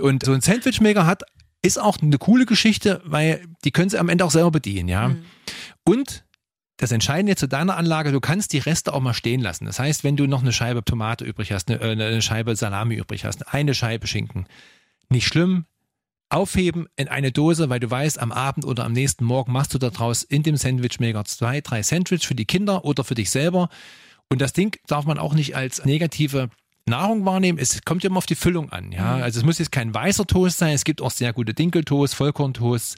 Und 0.00 0.24
so 0.24 0.32
ein 0.32 0.40
Sandwichmaker 0.40 1.06
hat, 1.06 1.22
ist 1.62 1.80
auch 1.80 1.98
eine 2.02 2.18
coole 2.18 2.46
Geschichte, 2.46 3.00
weil 3.04 3.44
die 3.64 3.70
können 3.70 3.88
sie 3.88 3.98
am 3.98 4.08
Ende 4.08 4.24
auch 4.24 4.32
selber 4.32 4.50
bedienen, 4.50 4.88
ja. 4.88 5.14
Und 5.84 6.24
das 6.78 6.90
Entscheidende 6.90 7.36
zu 7.36 7.46
deiner 7.46 7.76
Anlage, 7.76 8.10
du 8.10 8.18
kannst 8.18 8.52
die 8.52 8.58
Reste 8.58 8.92
auch 8.92 9.00
mal 9.00 9.14
stehen 9.14 9.40
lassen. 9.40 9.66
Das 9.66 9.78
heißt, 9.78 10.02
wenn 10.02 10.16
du 10.16 10.26
noch 10.26 10.40
eine 10.42 10.52
Scheibe 10.52 10.84
Tomate 10.84 11.24
übrig 11.24 11.52
hast, 11.52 11.70
eine, 11.70 11.80
äh, 11.80 11.92
eine 11.92 12.22
Scheibe 12.22 12.56
Salami 12.56 12.96
übrig 12.96 13.24
hast, 13.24 13.54
eine 13.54 13.74
Scheibe 13.74 14.08
Schinken, 14.08 14.46
nicht 15.08 15.28
schlimm, 15.28 15.66
aufheben 16.32 16.86
in 16.96 17.08
eine 17.08 17.32
Dose, 17.32 17.68
weil 17.68 17.80
du 17.80 17.90
weißt, 17.90 18.18
am 18.18 18.32
Abend 18.32 18.64
oder 18.64 18.84
am 18.84 18.92
nächsten 18.92 19.24
Morgen 19.24 19.52
machst 19.52 19.74
du 19.74 19.78
daraus 19.78 20.22
in 20.22 20.42
dem 20.42 20.56
Sandwichmaker 20.56 21.24
zwei, 21.24 21.60
drei 21.60 21.82
Sandwich 21.82 22.26
für 22.26 22.34
die 22.34 22.46
Kinder 22.46 22.84
oder 22.84 23.04
für 23.04 23.14
dich 23.14 23.30
selber. 23.30 23.68
Und 24.28 24.40
das 24.40 24.52
Ding 24.52 24.76
darf 24.86 25.04
man 25.04 25.18
auch 25.18 25.34
nicht 25.34 25.56
als 25.56 25.84
negative 25.84 26.48
Nahrung 26.86 27.24
wahrnehmen. 27.24 27.58
Es 27.58 27.82
kommt 27.84 28.02
ja 28.02 28.08
immer 28.10 28.18
auf 28.18 28.26
die 28.26 28.34
Füllung 28.34 28.72
an. 28.72 28.92
Ja, 28.92 29.16
also 29.16 29.38
es 29.38 29.44
muss 29.44 29.58
jetzt 29.58 29.72
kein 29.72 29.94
weißer 29.94 30.26
Toast 30.26 30.58
sein. 30.58 30.74
Es 30.74 30.84
gibt 30.84 31.02
auch 31.02 31.10
sehr 31.10 31.32
gute 31.32 31.54
Dinkeltoast, 31.54 32.14
Vollkorntoast. 32.14 32.96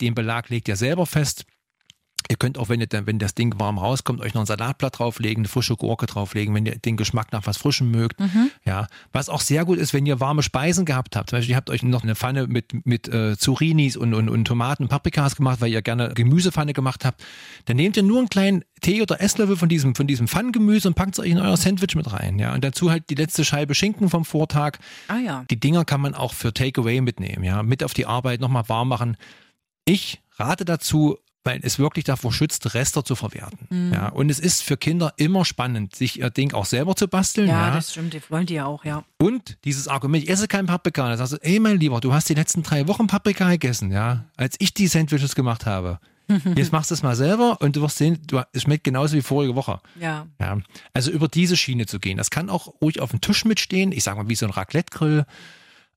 Den 0.00 0.14
Belag 0.14 0.48
legt 0.48 0.68
ihr 0.68 0.76
selber 0.76 1.06
fest. 1.06 1.44
Ihr 2.30 2.36
könnt 2.36 2.56
auch, 2.56 2.70
wenn, 2.70 2.80
ihr 2.80 2.86
dann, 2.86 3.06
wenn 3.06 3.18
das 3.18 3.34
Ding 3.34 3.58
warm 3.58 3.78
rauskommt, 3.78 4.20
euch 4.20 4.32
noch 4.32 4.42
ein 4.42 4.46
Salatblatt 4.46 4.98
drauflegen, 4.98 5.42
eine 5.42 5.48
frische 5.48 5.76
Gurke 5.76 6.06
drauflegen, 6.06 6.54
wenn 6.54 6.64
ihr 6.64 6.78
den 6.78 6.96
Geschmack 6.96 7.32
nach 7.32 7.46
was 7.46 7.58
Frischem 7.58 7.90
mögt. 7.90 8.18
Ja, 8.64 8.86
was 9.12 9.28
auch 9.28 9.40
sehr 9.40 9.64
gut 9.64 9.78
ist, 9.78 9.92
wenn 9.92 10.06
ihr 10.06 10.20
warme 10.20 10.42
Speisen 10.42 10.86
gehabt 10.86 11.16
habt. 11.16 11.30
Zum 11.30 11.38
Beispiel, 11.38 11.52
ihr 11.52 11.56
habt 11.56 11.68
euch 11.68 11.82
noch 11.82 12.02
eine 12.02 12.14
Pfanne 12.14 12.46
mit, 12.46 12.86
mit 12.86 13.08
äh, 13.08 13.36
Zucchinis 13.36 13.96
und, 13.96 14.14
und, 14.14 14.30
und 14.30 14.44
Tomaten 14.46 14.84
und 14.84 14.88
Paprikas 14.88 15.36
gemacht, 15.36 15.60
weil 15.60 15.70
ihr 15.70 15.82
gerne 15.82 16.14
Gemüsepfanne 16.14 16.72
gemacht 16.72 17.04
habt. 17.04 17.22
Dann 17.66 17.76
nehmt 17.76 17.96
ihr 17.96 18.02
nur 18.02 18.18
einen 18.18 18.28
kleinen 18.28 18.64
Tee- 18.80 19.02
oder 19.02 19.20
Esslöffel 19.20 19.56
von 19.56 19.68
diesem, 19.68 19.94
von 19.94 20.06
diesem 20.06 20.26
Pfannengemüse 20.26 20.88
und 20.88 20.94
packt 20.94 21.14
es 21.14 21.20
euch 21.20 21.30
in 21.30 21.38
euer 21.38 21.56
Sandwich 21.56 21.94
mit 21.94 22.10
rein. 22.10 22.38
Ja, 22.38 22.54
und 22.54 22.64
dazu 22.64 22.90
halt 22.90 23.10
die 23.10 23.14
letzte 23.14 23.44
Scheibe 23.44 23.74
Schinken 23.74 24.08
vom 24.08 24.24
Vortag. 24.24 24.78
Ah 25.08 25.18
ja. 25.18 25.44
Die 25.50 25.60
Dinger 25.60 25.84
kann 25.84 26.00
man 26.00 26.14
auch 26.14 26.32
für 26.32 26.54
Takeaway 26.54 27.00
mitnehmen, 27.00 27.44
ja, 27.44 27.62
mit 27.62 27.84
auf 27.84 27.94
die 27.94 28.06
Arbeit 28.06 28.40
nochmal 28.40 28.68
warm 28.68 28.88
machen. 28.88 29.16
Ich 29.84 30.22
rate 30.36 30.64
dazu, 30.64 31.18
weil 31.44 31.60
es 31.62 31.78
wirklich 31.78 32.04
davor 32.04 32.32
schützt, 32.32 32.74
Reste 32.74 33.04
zu 33.04 33.14
verwerten. 33.14 33.66
Mhm. 33.70 33.92
Ja, 33.92 34.08
und 34.08 34.30
es 34.30 34.40
ist 34.40 34.62
für 34.62 34.76
Kinder 34.76 35.12
immer 35.16 35.44
spannend, 35.44 35.94
sich 35.94 36.18
ihr 36.18 36.30
Ding 36.30 36.54
auch 36.54 36.64
selber 36.64 36.96
zu 36.96 37.06
basteln. 37.06 37.48
Ja, 37.48 37.68
Ja, 37.68 37.74
das 37.74 37.92
stimmt, 37.92 38.14
die 38.14 38.20
wollen 38.30 38.46
die 38.46 38.54
ja 38.54 38.64
auch, 38.64 38.84
ja. 38.84 39.04
Und 39.18 39.58
dieses 39.64 39.86
Argument, 39.86 40.24
ich 40.24 40.30
esse 40.30 40.48
kein 40.48 40.66
Paprika. 40.66 41.08
Da 41.08 41.16
sagst 41.18 41.34
du, 41.34 41.36
ey 41.42 41.60
mein 41.60 41.78
Lieber, 41.78 42.00
du 42.00 42.12
hast 42.12 42.28
die 42.28 42.34
letzten 42.34 42.62
drei 42.62 42.88
Wochen 42.88 43.06
Paprika 43.06 43.48
gegessen, 43.50 43.92
ja, 43.92 44.24
als 44.36 44.56
ich 44.58 44.74
die 44.74 44.86
Sandwiches 44.86 45.34
gemacht 45.34 45.66
habe. 45.66 46.00
Jetzt 46.56 46.72
machst 46.72 46.90
du 46.90 46.94
es 46.94 47.02
mal 47.02 47.16
selber 47.16 47.60
und 47.60 47.76
du 47.76 47.82
wirst 47.82 47.98
sehen, 47.98 48.18
du, 48.26 48.40
es 48.52 48.62
schmeckt 48.62 48.84
genauso 48.84 49.14
wie 49.14 49.20
vorige 49.20 49.54
Woche. 49.54 49.80
Ja. 50.00 50.26
Ja, 50.40 50.58
also 50.94 51.10
über 51.10 51.28
diese 51.28 51.56
Schiene 51.56 51.84
zu 51.84 52.00
gehen. 52.00 52.16
Das 52.16 52.30
kann 52.30 52.48
auch 52.48 52.80
ruhig 52.80 53.00
auf 53.00 53.10
dem 53.10 53.20
Tisch 53.20 53.44
mitstehen. 53.44 53.92
Ich 53.92 54.04
sage 54.04 54.22
mal, 54.22 54.28
wie 54.30 54.34
so 54.34 54.46
ein 54.46 54.52
Raclette-Grill. 54.52 55.26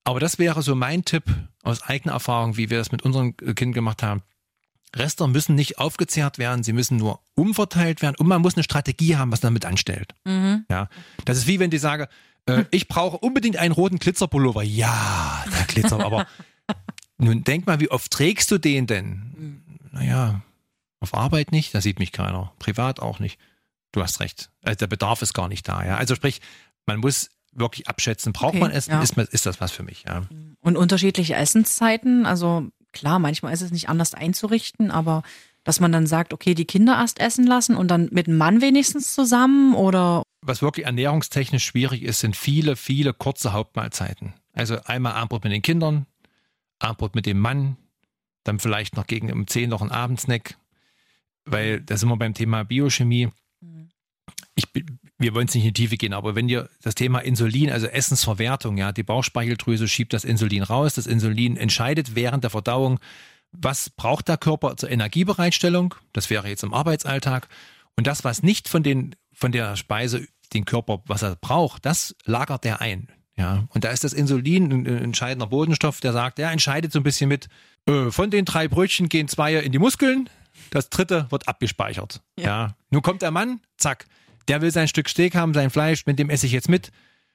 Aber 0.03 0.19
das 0.19 0.37
wäre 0.37 0.61
so 0.61 0.75
mein 0.75 1.05
Tipp 1.05 1.23
aus 1.63 1.81
eigener 1.81 2.13
Erfahrung, 2.13 2.57
wie 2.57 2.69
wir 2.69 2.77
das 2.77 2.91
mit 2.91 3.03
unserem 3.03 3.37
Kind 3.37 3.73
gemacht 3.73 4.03
haben. 4.03 4.21
Reste 4.95 5.27
müssen 5.27 5.55
nicht 5.55 5.79
aufgezehrt 5.79 6.37
werden, 6.37 6.63
sie 6.63 6.73
müssen 6.73 6.97
nur 6.97 7.19
umverteilt 7.35 8.01
werden 8.01 8.15
und 8.17 8.27
man 8.27 8.41
muss 8.41 8.55
eine 8.55 8.63
Strategie 8.63 9.15
haben, 9.17 9.31
was 9.31 9.41
man 9.41 9.53
damit 9.53 9.65
anstellt. 9.65 10.13
Ja, 10.25 10.89
das 11.25 11.37
ist 11.37 11.47
wie 11.47 11.59
wenn 11.59 11.69
die 11.69 11.77
sage, 11.77 12.07
äh, 12.45 12.63
ich 12.71 12.87
brauche 12.87 13.17
unbedingt 13.17 13.57
einen 13.57 13.73
roten 13.73 13.99
Glitzerpullover. 13.99 14.63
Ja, 14.63 15.43
der 15.51 15.65
Glitzer, 15.65 16.03
aber 16.03 16.25
nun 17.17 17.43
denk 17.43 17.67
mal, 17.67 17.79
wie 17.79 17.91
oft 17.91 18.11
trägst 18.11 18.49
du 18.51 18.57
den 18.57 18.87
denn? 18.87 19.63
Naja, 19.91 20.41
auf 20.99 21.13
Arbeit 21.13 21.51
nicht, 21.51 21.73
da 21.75 21.81
sieht 21.81 21.99
mich 21.99 22.11
keiner. 22.11 22.53
Privat 22.59 22.99
auch 22.99 23.19
nicht. 23.19 23.39
Du 23.91 24.01
hast 24.01 24.19
recht. 24.19 24.49
Also 24.63 24.77
der 24.77 24.87
Bedarf 24.87 25.21
ist 25.21 25.33
gar 25.33 25.47
nicht 25.47 25.67
da. 25.67 25.85
Ja, 25.85 25.97
also 25.97 26.15
sprich, 26.15 26.41
man 26.85 26.99
muss 26.99 27.29
wirklich 27.51 27.87
abschätzen, 27.87 28.33
braucht 28.33 28.53
Okay, 28.53 28.59
man 28.59 28.71
es, 28.71 28.87
ja. 28.87 29.01
ist, 29.01 29.17
ist 29.17 29.45
das 29.45 29.59
was 29.59 29.71
für 29.71 29.83
mich? 29.83 30.05
Ja. 30.07 30.23
Und 30.61 30.77
unterschiedliche 30.77 31.35
Essenszeiten, 31.35 32.25
also 32.25 32.69
klar, 32.93 33.19
manchmal 33.19 33.53
ist 33.53 33.61
es 33.61 33.71
nicht 33.71 33.89
anders 33.89 34.13
einzurichten, 34.13 34.91
aber 34.91 35.23
dass 35.63 35.79
man 35.79 35.91
dann 35.91 36.07
sagt, 36.07 36.33
okay, 36.33 36.53
die 36.53 36.65
Kinder 36.65 36.93
erst 36.93 37.19
essen 37.19 37.45
lassen 37.45 37.75
und 37.75 37.89
dann 37.89 38.07
mit 38.11 38.27
dem 38.27 38.37
Mann 38.37 38.61
wenigstens 38.61 39.13
zusammen 39.13 39.75
oder 39.75 40.23
Was 40.41 40.61
wirklich 40.61 40.85
ernährungstechnisch 40.85 41.65
schwierig 41.65 42.03
ist, 42.03 42.21
sind 42.21 42.37
viele, 42.37 42.77
viele 42.77 43.13
kurze 43.13 43.51
Hauptmahlzeiten. 43.51 44.33
Also 44.53 44.77
einmal 44.85 45.13
Abendbrot 45.13 45.43
mit 45.43 45.51
den 45.51 45.61
Kindern, 45.61 46.05
Abendbrot 46.79 47.15
mit 47.15 47.25
dem 47.25 47.39
Mann, 47.39 47.75
dann 48.43 48.59
vielleicht 48.59 48.95
noch 48.95 49.07
gegen 49.07 49.31
um 49.31 49.45
10 49.45 49.69
noch 49.69 49.81
ein 49.81 49.91
Abendsnack, 49.91 50.57
weil 51.43 51.81
da 51.81 51.97
sind 51.97 52.07
wir 52.07 52.17
beim 52.17 52.33
Thema 52.33 52.63
Biochemie. 52.63 53.29
Ich, 54.55 54.65
wir 55.17 55.33
wollen 55.33 55.47
es 55.47 55.55
nicht 55.55 55.65
in 55.65 55.73
die 55.73 55.81
Tiefe 55.81 55.97
gehen, 55.97 56.13
aber 56.13 56.35
wenn 56.35 56.49
ihr 56.49 56.69
das 56.81 56.95
Thema 56.95 57.19
Insulin, 57.19 57.71
also 57.71 57.87
Essensverwertung, 57.87 58.77
ja, 58.77 58.91
die 58.91 59.03
Bauchspeicheldrüse 59.03 59.87
schiebt 59.87 60.13
das 60.13 60.23
Insulin 60.23 60.63
raus, 60.63 60.95
das 60.95 61.07
Insulin 61.07 61.57
entscheidet 61.57 62.15
während 62.15 62.43
der 62.43 62.51
Verdauung, 62.51 62.99
was 63.51 63.89
braucht 63.89 64.27
der 64.27 64.37
Körper 64.37 64.77
zur 64.77 64.89
Energiebereitstellung, 64.89 65.95
das 66.13 66.29
wäre 66.29 66.47
jetzt 66.49 66.63
im 66.63 66.73
Arbeitsalltag, 66.73 67.47
und 67.95 68.07
das, 68.07 68.23
was 68.23 68.43
nicht 68.43 68.67
von, 68.67 68.83
den, 68.83 69.15
von 69.33 69.51
der 69.51 69.75
Speise 69.75 70.27
den 70.53 70.65
Körper, 70.65 71.01
was 71.05 71.23
er 71.23 71.35
braucht, 71.35 71.85
das 71.85 72.15
lagert 72.25 72.65
er 72.65 72.81
ein. 72.81 73.09
Ja, 73.35 73.65
und 73.69 73.83
da 73.83 73.89
ist 73.89 74.03
das 74.03 74.13
Insulin 74.13 74.71
ein, 74.71 74.85
entscheidender 74.85 75.47
Bodenstoff, 75.47 75.99
der 75.99 76.13
sagt, 76.13 76.39
der 76.39 76.51
entscheidet 76.51 76.91
so 76.91 76.99
ein 76.99 77.03
bisschen 77.03 77.29
mit, 77.29 77.49
äh, 77.85 78.09
von 78.09 78.31
den 78.31 78.45
drei 78.45 78.67
Brötchen 78.67 79.09
gehen 79.09 79.27
zwei 79.27 79.55
in 79.55 79.71
die 79.71 79.79
Muskeln, 79.79 80.29
das 80.71 80.89
dritte 80.89 81.27
wird 81.29 81.47
abgespeichert. 81.47 82.21
Ja. 82.37 82.75
Nun 82.89 83.01
kommt 83.03 83.21
der 83.21 83.31
Mann, 83.31 83.61
zack, 83.77 84.07
der 84.47 84.61
will 84.61 84.71
sein 84.71 84.87
Stück 84.87 85.09
Steak 85.09 85.35
haben, 85.35 85.53
sein 85.53 85.69
Fleisch, 85.69 86.05
mit 86.05 86.19
dem 86.19 86.29
esse 86.29 86.45
ich 86.45 86.51
jetzt 86.51 86.69
mit. 86.69 86.91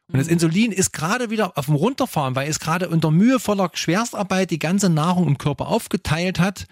Und 0.08 0.18
das 0.18 0.28
Insulin 0.28 0.72
ist 0.72 0.92
gerade 0.92 1.30
wieder 1.30 1.56
auf 1.56 1.66
dem 1.66 1.74
Runterfahren, 1.74 2.34
weil 2.34 2.48
es 2.48 2.60
gerade 2.60 2.88
unter 2.88 3.10
mühevoller 3.10 3.70
Schwerstarbeit 3.72 4.50
die 4.50 4.58
ganze 4.58 4.90
Nahrung 4.90 5.26
im 5.26 5.38
Körper 5.38 5.68
aufgeteilt 5.68 6.38
hat, 6.38 6.66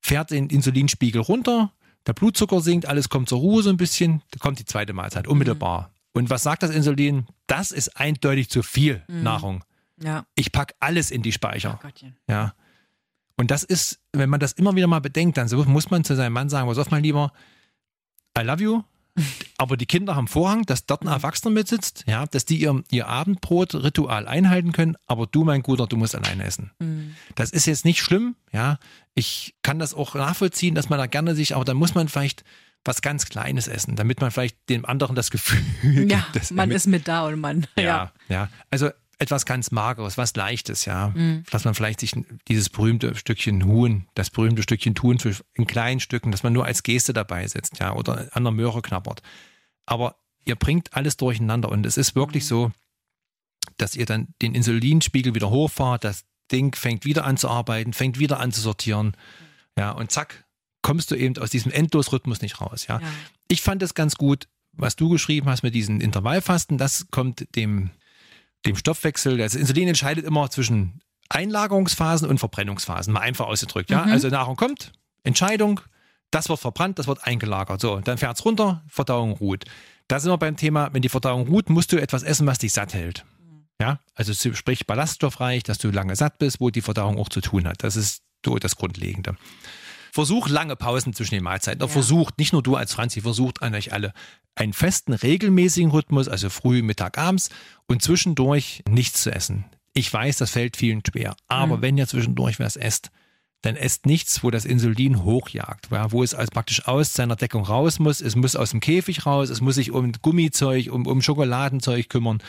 fährt 0.00 0.30
den 0.30 0.48
Insulinspiegel 0.48 1.20
runter, 1.20 1.72
der 2.06 2.14
Blutzucker 2.14 2.60
sinkt, 2.60 2.86
alles 2.86 3.08
kommt 3.08 3.28
zur 3.28 3.38
Ruhe 3.40 3.62
so 3.62 3.70
ein 3.70 3.76
bisschen, 3.76 4.22
da 4.30 4.38
kommt 4.38 4.58
die 4.58 4.64
zweite 4.64 4.92
Mahlzeit 4.92 5.28
unmittelbar. 5.28 5.92
Und 6.12 6.30
was 6.30 6.42
sagt 6.42 6.62
das 6.62 6.70
Insulin? 6.70 7.26
Das 7.46 7.70
ist 7.70 7.96
eindeutig 7.96 8.50
zu 8.50 8.62
viel 8.62 9.04
Nahrung. 9.06 9.64
ja, 10.02 10.24
Ich 10.34 10.50
pack 10.50 10.74
alles 10.80 11.10
in 11.10 11.22
die 11.22 11.32
Speicher. 11.32 11.78
Gottchen. 11.82 12.16
Ja. 12.26 12.54
Und 13.36 13.50
das 13.50 13.62
ist, 13.62 14.00
wenn 14.12 14.28
man 14.28 14.40
das 14.40 14.52
immer 14.52 14.74
wieder 14.74 14.86
mal 14.86 15.00
bedenkt, 15.00 15.38
dann 15.38 15.48
muss 15.68 15.90
man 15.90 16.02
zu 16.02 16.16
seinem 16.16 16.32
Mann 16.32 16.48
sagen, 16.48 16.68
was 16.68 16.78
auf 16.78 16.90
mein 16.90 17.02
Lieber, 17.02 17.32
I 18.36 18.42
love 18.42 18.62
you, 18.62 18.82
aber 19.58 19.76
die 19.76 19.86
Kinder 19.86 20.16
haben 20.16 20.28
Vorhang, 20.28 20.64
dass 20.66 20.86
dort 20.86 21.02
ein 21.02 21.08
Erwachsener 21.08 21.52
mitsitzt, 21.52 22.04
ja, 22.06 22.26
dass 22.26 22.44
die 22.44 22.60
ihr, 22.60 22.82
ihr 22.90 23.08
Abendbrot-Ritual 23.08 24.26
einhalten 24.28 24.72
können, 24.72 24.96
aber 25.06 25.26
du, 25.26 25.44
mein 25.44 25.62
Guter, 25.62 25.86
du 25.86 25.96
musst 25.96 26.14
alleine 26.14 26.44
essen. 26.44 26.70
Das 27.34 27.50
ist 27.50 27.66
jetzt 27.66 27.84
nicht 27.84 28.00
schlimm, 28.00 28.36
ja. 28.52 28.78
Ich 29.14 29.54
kann 29.62 29.78
das 29.78 29.92
auch 29.94 30.14
nachvollziehen, 30.14 30.74
dass 30.74 30.88
man 30.88 30.98
da 30.98 31.06
gerne 31.06 31.34
sich, 31.34 31.54
aber 31.56 31.64
dann 31.64 31.76
muss 31.76 31.94
man 31.94 32.08
vielleicht 32.08 32.44
was 32.84 33.02
ganz 33.02 33.26
Kleines 33.26 33.68
essen, 33.68 33.94
damit 33.96 34.20
man 34.22 34.30
vielleicht 34.30 34.56
dem 34.70 34.86
anderen 34.86 35.14
das 35.14 35.30
Gefühl 35.30 35.60
gibt, 35.82 36.10
Ja, 36.12 36.26
dass 36.32 36.50
er 36.50 36.56
man 36.56 36.68
mit- 36.68 36.76
ist 36.76 36.86
mit 36.86 37.06
da 37.08 37.26
und 37.26 37.38
man, 37.38 37.66
ja. 37.76 37.82
ja, 37.84 38.12
ja. 38.28 38.48
Also 38.70 38.90
etwas 39.20 39.46
ganz 39.46 39.70
Mageres, 39.70 40.18
was 40.18 40.34
Leichtes, 40.34 40.86
ja. 40.86 41.14
Dass 41.50 41.64
man 41.64 41.74
vielleicht 41.74 42.00
sich 42.00 42.12
dieses 42.48 42.68
berühmte 42.68 43.14
Stückchen 43.14 43.64
Huhn, 43.64 44.06
das 44.14 44.30
berühmte 44.30 44.62
Stückchen 44.62 44.94
Huhn 45.00 45.18
zu- 45.18 45.44
in 45.54 45.66
kleinen 45.66 46.00
Stücken, 46.00 46.32
dass 46.32 46.42
man 46.42 46.52
nur 46.52 46.64
als 46.64 46.82
Geste 46.82 47.12
dabei 47.12 47.46
sitzt, 47.46 47.78
ja, 47.78 47.92
oder 47.94 48.28
an 48.32 48.44
der 48.44 48.52
Möhre 48.52 48.82
knabbert. 48.82 49.22
Aber 49.86 50.16
ihr 50.44 50.56
bringt 50.56 50.94
alles 50.94 51.16
durcheinander 51.16 51.68
und 51.70 51.86
es 51.86 51.96
ist 51.96 52.16
wirklich 52.16 52.46
so, 52.46 52.72
dass 53.76 53.94
ihr 53.94 54.06
dann 54.06 54.28
den 54.42 54.54
Insulinspiegel 54.54 55.34
wieder 55.34 55.50
hochfahrt, 55.50 56.02
das 56.04 56.24
Ding 56.50 56.74
fängt 56.74 57.04
wieder 57.04 57.24
an 57.24 57.36
zu 57.36 57.48
arbeiten, 57.48 57.92
fängt 57.92 58.18
wieder 58.18 58.40
an 58.40 58.52
zu 58.52 58.60
sortieren, 58.60 59.16
ja, 59.78 59.92
und 59.92 60.10
zack, 60.10 60.44
kommst 60.82 61.10
du 61.10 61.14
eben 61.14 61.36
aus 61.38 61.50
diesem 61.50 61.70
Endlosrhythmus 61.70 62.40
nicht 62.40 62.60
raus. 62.60 62.86
Ja? 62.86 63.00
Ja. 63.00 63.06
Ich 63.48 63.60
fand 63.62 63.82
es 63.82 63.94
ganz 63.94 64.16
gut, 64.16 64.48
was 64.72 64.96
du 64.96 65.08
geschrieben 65.10 65.48
hast 65.48 65.62
mit 65.62 65.74
diesen 65.74 66.00
Intervallfasten. 66.00 66.78
Das 66.78 67.08
kommt 67.10 67.54
dem, 67.54 67.90
dem 68.66 68.76
Stoffwechsel. 68.76 69.38
Das 69.38 69.54
Insulin 69.54 69.88
entscheidet 69.88 70.24
immer 70.24 70.50
zwischen 70.50 71.00
Einlagerungsphasen 71.28 72.28
und 72.28 72.38
Verbrennungsphasen. 72.38 73.12
Mal 73.12 73.20
einfach 73.20 73.46
ausgedrückt. 73.46 73.90
Ja? 73.90 74.06
Mhm. 74.06 74.12
Also 74.12 74.28
Nahrung 74.28 74.56
kommt, 74.56 74.92
Entscheidung, 75.22 75.80
das 76.30 76.48
wird 76.48 76.60
verbrannt, 76.60 76.98
das 76.98 77.06
wird 77.06 77.24
eingelagert. 77.26 77.80
So, 77.80 78.00
dann 78.00 78.18
fährt's 78.18 78.44
runter, 78.44 78.82
Verdauung 78.88 79.32
ruht. 79.32 79.64
Da 80.08 80.18
sind 80.18 80.30
wir 80.30 80.38
beim 80.38 80.56
Thema, 80.56 80.90
wenn 80.92 81.02
die 81.02 81.08
Verdauung 81.08 81.46
ruht, 81.46 81.70
musst 81.70 81.92
du 81.92 82.00
etwas 82.00 82.22
essen, 82.22 82.46
was 82.46 82.58
dich 82.58 82.72
satt 82.72 82.94
hält. 82.94 83.24
Ja, 83.80 83.98
also 84.14 84.34
sprich 84.34 84.86
ballaststoffreich, 84.86 85.62
dass 85.62 85.78
du 85.78 85.90
lange 85.90 86.14
satt 86.14 86.38
bist, 86.38 86.60
wo 86.60 86.70
die 86.70 86.82
Verdauung 86.82 87.18
auch 87.18 87.30
zu 87.30 87.40
tun 87.40 87.66
hat. 87.66 87.82
Das 87.82 87.96
ist 87.96 88.22
so 88.44 88.58
das 88.58 88.76
Grundlegende. 88.76 89.36
Versuch 90.12 90.48
lange 90.48 90.76
Pausen 90.76 91.12
zwischen 91.14 91.34
den 91.34 91.44
Mahlzeiten. 91.44 91.80
Ja. 91.80 91.88
Versucht, 91.88 92.38
nicht 92.38 92.52
nur 92.52 92.62
du 92.62 92.76
als 92.76 92.92
Franzi, 92.94 93.20
versucht 93.20 93.62
an 93.62 93.74
euch 93.74 93.92
alle 93.92 94.12
einen 94.54 94.72
festen, 94.72 95.12
regelmäßigen 95.12 95.90
Rhythmus, 95.90 96.28
also 96.28 96.50
früh, 96.50 96.82
Mittag, 96.82 97.18
abends 97.18 97.50
und 97.86 98.02
zwischendurch 98.02 98.82
nichts 98.88 99.22
zu 99.22 99.32
essen. 99.32 99.64
Ich 99.94 100.12
weiß, 100.12 100.36
das 100.38 100.50
fällt 100.50 100.76
vielen 100.76 101.02
schwer. 101.08 101.34
Aber 101.48 101.78
Mhm. 101.78 101.82
wenn 101.82 101.98
ihr 101.98 102.06
zwischendurch 102.06 102.58
was 102.60 102.76
esst, 102.76 103.10
dann 103.62 103.76
esst 103.76 104.06
nichts, 104.06 104.42
wo 104.42 104.50
das 104.50 104.64
Insulin 104.64 105.22
hochjagt, 105.22 105.88
ja, 105.90 106.10
wo 106.12 106.22
es 106.22 106.32
als 106.32 106.50
praktisch 106.50 106.86
aus 106.88 107.12
seiner 107.12 107.36
Deckung 107.36 107.64
raus 107.64 107.98
muss. 107.98 108.20
Es 108.22 108.34
muss 108.34 108.56
aus 108.56 108.70
dem 108.70 108.80
Käfig 108.80 109.26
raus, 109.26 109.50
es 109.50 109.60
muss 109.60 109.74
sich 109.74 109.90
um 109.90 110.12
Gummizeug, 110.22 110.90
um, 110.90 111.06
um 111.06 111.20
Schokoladenzeug 111.20 112.08
kümmern. 112.08 112.42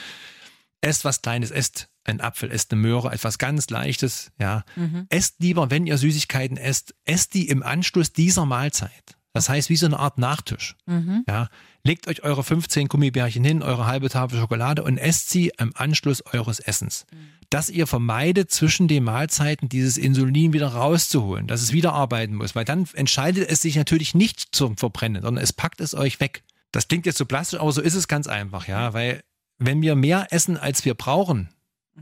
Esst 0.82 1.04
was 1.06 1.22
Kleines, 1.22 1.52
esst 1.52 1.90
einen 2.04 2.22
Apfel, 2.22 2.52
esst 2.52 2.72
eine 2.72 2.82
Möhre, 2.82 3.12
etwas 3.12 3.38
ganz 3.38 3.70
Leichtes, 3.70 4.32
ja. 4.40 4.64
Mhm. 4.76 5.06
Esst 5.10 5.36
lieber, 5.40 5.70
wenn 5.70 5.86
ihr 5.86 5.98
Süßigkeiten 5.98 6.58
esst, 6.58 6.96
esst 7.06 7.34
die 7.34 7.48
im 7.50 7.64
Anschluss 7.64 8.14
dieser 8.14 8.46
Mahlzeit. 8.46 9.16
Das 9.34 9.48
heißt, 9.48 9.70
wie 9.70 9.78
so 9.78 9.86
eine 9.86 10.00
Art 10.00 10.18
Nachtisch. 10.18 10.76
Mhm. 10.86 11.24
Ja, 11.28 11.48
legt 11.84 12.08
euch 12.08 12.24
eure 12.24 12.44
15 12.44 12.88
Gummibärchen 12.88 13.44
hin, 13.44 13.64
eure 13.64 13.86
halbe 13.86 14.10
Tafel 14.10 14.40
Schokolade 14.40 14.84
und 14.84 14.98
esst 14.98 15.30
sie 15.30 15.52
im 15.58 15.72
Anschluss 15.76 16.26
eures 16.26 16.60
Essens. 16.60 17.06
Dass 17.50 17.70
ihr 17.70 17.88
vermeidet, 17.88 18.52
zwischen 18.52 18.88
den 18.88 19.04
Mahlzeiten 19.04 19.70
dieses 19.70 19.98
Insulin 19.98 20.54
wieder 20.54 20.68
rauszuholen, 20.68 21.48
dass 21.48 21.62
es 21.62 21.72
wieder 21.72 21.94
arbeiten 21.94 22.36
muss, 22.36 22.56
weil 22.56 22.66
dann 22.66 22.88
entscheidet 22.94 23.50
es 23.50 23.62
sich 23.62 23.76
natürlich 23.76 24.14
nicht 24.16 24.54
zum 24.54 24.78
Verbrennen, 24.78 25.22
sondern 25.22 25.44
es 25.44 25.54
packt 25.54 25.80
es 25.82 25.96
euch 25.96 26.20
weg. 26.20 26.44
Das 26.72 26.88
klingt 26.88 27.06
jetzt 27.06 27.18
so 27.18 27.26
plastisch, 27.26 27.60
aber 27.60 27.72
so 27.72 27.82
ist 27.82 27.96
es 27.96 28.08
ganz 28.08 28.28
einfach, 28.28 28.68
ja, 28.68 28.94
weil 28.94 29.22
wenn 29.58 29.82
wir 29.82 29.96
mehr 29.96 30.28
essen, 30.32 30.58
als 30.58 30.86
wir 30.86 30.94
brauchen, 30.94 31.50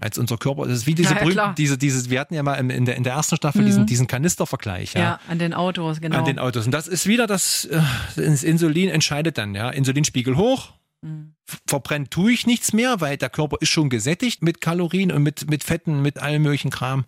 als 0.01 0.17
unser 0.17 0.37
Körper, 0.37 0.65
das 0.65 0.77
ist 0.79 0.87
wie 0.87 0.95
diese 0.95 1.09
Ja, 1.09 1.15
ja, 1.15 1.19
berühmten, 1.23 1.35
klar. 1.35 1.53
diese, 1.55 2.09
wir 2.09 2.19
hatten 2.19 2.33
ja 2.33 2.43
mal 2.43 2.55
in, 2.55 2.85
der, 2.85 2.95
in 2.95 3.03
der 3.03 3.13
ersten 3.13 3.35
Staffel 3.35 3.61
Mhm. 3.61 3.65
diesen, 3.65 3.85
diesen 3.85 4.07
Kanistervergleich, 4.07 4.93
Ja. 4.93 5.19
an 5.27 5.39
den 5.39 5.53
Autos, 5.53 5.99
genau. 6.01 6.17
an 6.19 6.25
den 6.25 6.39
Autos. 6.39 6.65
Und 6.65 6.71
das 6.71 6.87
ist 6.87 7.05
wieder 7.07 7.27
das, 7.27 7.65
äh, 7.65 7.81
das 8.15 8.43
Insulin 8.43 8.89
entscheidet 8.89 9.37
dann, 9.37 9.55
ja. 9.55 9.69
Insulinspiegel 9.69 10.37
hoch, 10.37 10.73
Mhm. 11.01 11.33
verbrennt 11.67 12.11
tue 12.11 12.31
ich 12.33 12.45
nichts 12.45 12.73
mehr, 12.73 12.99
weil 13.01 13.15
der 13.17 13.29
Körper 13.29 13.57
ist 13.61 13.69
schon 13.69 13.89
gesättigt 13.89 14.41
mit 14.43 14.59
Kalorien 14.61 15.11
und 15.11 15.23
mit, 15.23 15.49
mit 15.49 15.63
Fetten, 15.63 16.01
mit 16.01 16.19
allem 16.19 16.41
möglichen 16.43 16.69
Kram. 16.71 17.05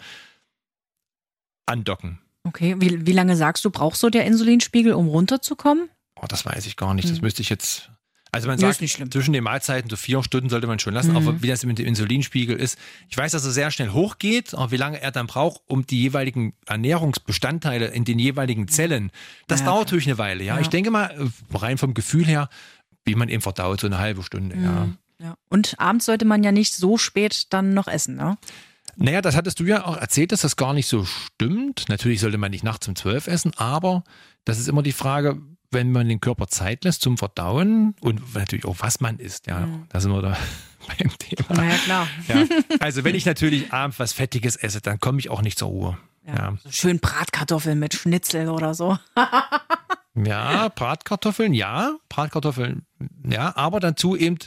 Andocken. 1.65 2.19
Okay, 2.43 2.75
wie, 2.79 3.05
wie 3.05 3.12
lange 3.13 3.36
sagst 3.36 3.63
du, 3.65 3.69
brauchst 3.69 4.01
du 4.03 4.10
der 4.10 4.25
Insulinspiegel, 4.25 4.93
um 4.93 5.07
runterzukommen? 5.07 5.89
Oh, 6.19 6.25
das 6.27 6.45
weiß 6.45 6.65
ich 6.65 6.75
gar 6.75 6.93
nicht. 6.93 7.10
Das 7.10 7.17
Mhm. 7.17 7.24
müsste 7.25 7.41
ich 7.41 7.50
jetzt. 7.50 7.89
Also 8.33 8.47
man 8.47 8.57
sagt, 8.57 8.77
zwischen 8.77 9.33
den 9.33 9.43
Mahlzeiten 9.43 9.89
so 9.89 9.97
vier 9.97 10.23
Stunden 10.23 10.47
sollte 10.50 10.65
man 10.65 10.79
schon 10.79 10.93
lassen, 10.93 11.11
Mhm. 11.11 11.17
aber 11.17 11.41
wie 11.41 11.47
das 11.47 11.65
mit 11.65 11.79
dem 11.79 11.85
Insulinspiegel 11.85 12.55
ist, 12.55 12.77
ich 13.09 13.17
weiß, 13.17 13.33
dass 13.33 13.43
er 13.43 13.51
sehr 13.51 13.71
schnell 13.71 13.89
hochgeht, 13.89 14.53
aber 14.53 14.71
wie 14.71 14.77
lange 14.77 15.01
er 15.01 15.11
dann 15.11 15.27
braucht, 15.27 15.61
um 15.67 15.85
die 15.85 16.01
jeweiligen 16.01 16.53
Ernährungsbestandteile 16.65 17.88
in 17.88 18.05
den 18.05 18.19
jeweiligen 18.19 18.67
Zellen, 18.67 19.11
das 19.47 19.59
Ja, 19.61 19.65
dauert 19.67 19.88
natürlich 19.88 20.07
eine 20.07 20.17
Weile. 20.17 20.43
Ja, 20.43 20.55
Ja. 20.55 20.61
ich 20.61 20.69
denke 20.69 20.91
mal, 20.91 21.29
rein 21.53 21.77
vom 21.77 21.93
Gefühl 21.93 22.25
her, 22.25 22.50
wie 23.03 23.15
man 23.15 23.29
eben 23.29 23.41
verdaut, 23.41 23.81
so 23.81 23.88
eine 23.88 23.97
halbe 23.97 24.23
Stunde. 24.23 24.55
Ja. 24.55 24.85
Mhm. 24.85 24.97
ja. 25.19 25.35
Und 25.50 25.75
abends 25.79 26.05
sollte 26.05 26.25
man 26.25 26.43
ja 26.43 26.51
nicht 26.51 26.73
so 26.73 26.97
spät 26.97 27.47
dann 27.51 27.73
noch 27.73 27.88
essen, 27.88 28.15
ne? 28.15 28.38
Naja, 28.97 29.21
das 29.21 29.35
hattest 29.35 29.59
du 29.59 29.63
ja 29.63 29.85
auch 29.85 29.97
erzählt, 29.97 30.31
dass 30.31 30.41
das 30.41 30.57
gar 30.57 30.73
nicht 30.73 30.88
so 30.88 31.05
stimmt. 31.05 31.85
Natürlich 31.88 32.19
sollte 32.19 32.38
man 32.38 32.51
nicht 32.51 32.63
nachts 32.63 32.88
um 32.88 32.95
zwölf 32.95 33.27
essen, 33.27 33.53
aber 33.55 34.03
das 34.45 34.59
ist 34.59 34.67
immer 34.67 34.83
die 34.83 34.91
Frage, 34.91 35.41
wenn 35.71 35.91
man 35.91 36.07
den 36.09 36.19
Körper 36.21 36.47
Zeit 36.47 36.83
lässt 36.83 37.01
zum 37.01 37.17
Verdauen 37.17 37.95
und 38.01 38.33
natürlich 38.35 38.65
auch 38.65 38.77
was 38.79 38.99
man 38.99 39.17
isst. 39.19 39.47
Ja, 39.47 39.61
Mhm. 39.61 39.85
da 39.89 39.99
sind 39.99 40.11
wir 40.11 40.21
da 40.21 40.37
beim 40.87 41.11
Thema. 41.17 41.45
Na 41.49 41.63
ja, 41.69 41.75
klar. 41.77 42.07
Ja. 42.27 42.43
Also 42.79 43.03
wenn 43.03 43.15
ich 43.15 43.25
natürlich 43.25 43.71
abends 43.73 43.99
was 43.99 44.13
Fettiges 44.13 44.55
esse, 44.55 44.81
dann 44.81 44.99
komme 44.99 45.19
ich 45.19 45.29
auch 45.29 45.41
nicht 45.41 45.57
zur 45.57 45.69
Ruhe. 45.69 45.97
Ja. 46.27 46.55
So 46.63 46.71
schön 46.71 46.99
Bratkartoffeln 46.99 47.79
mit 47.79 47.93
Schnitzel 47.93 48.49
oder 48.49 48.73
so. 48.73 48.97
Ja, 50.13 50.67
Bratkartoffeln, 50.67 51.53
ja, 51.53 51.95
Bratkartoffeln, 52.09 52.85
ja, 53.25 53.55
aber 53.55 53.79
dazu 53.79 54.17
eben 54.17 54.37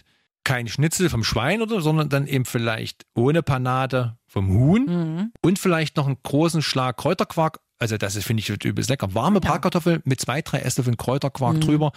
kein 0.45 0.69
Schnitzel 0.69 1.09
vom 1.09 1.25
Schwein 1.25 1.63
oder, 1.63 1.81
sondern 1.81 2.11
dann 2.11 2.27
eben 2.27 2.45
vielleicht 2.45 3.07
ohne 3.15 3.43
Panade 3.43 4.19
vom 4.27 4.49
Huhn 4.51 4.85
Mhm. 4.85 5.33
und 5.41 5.59
vielleicht 5.59 5.97
noch 5.97 6.07
einen 6.07 6.19
großen 6.23 6.61
Schlag 6.61 6.99
Kräuterquark. 6.99 7.61
Also 7.85 7.99
das 7.99 8.17
ist, 8.17 8.25
finde 8.25 8.41
ich, 8.41 8.49
übelst 8.49 8.89
lecker. 8.89 9.13
Warme 9.13 9.41
Ja. 9.43 9.51
Bratkartoffeln 9.51 10.01
mit 10.07 10.19
zwei, 10.19 10.41
drei 10.41 10.61
Esslöffeln 10.61 10.97
Kräuterquark 10.97 11.57
Mhm. 11.57 11.61
drüber. 11.61 11.93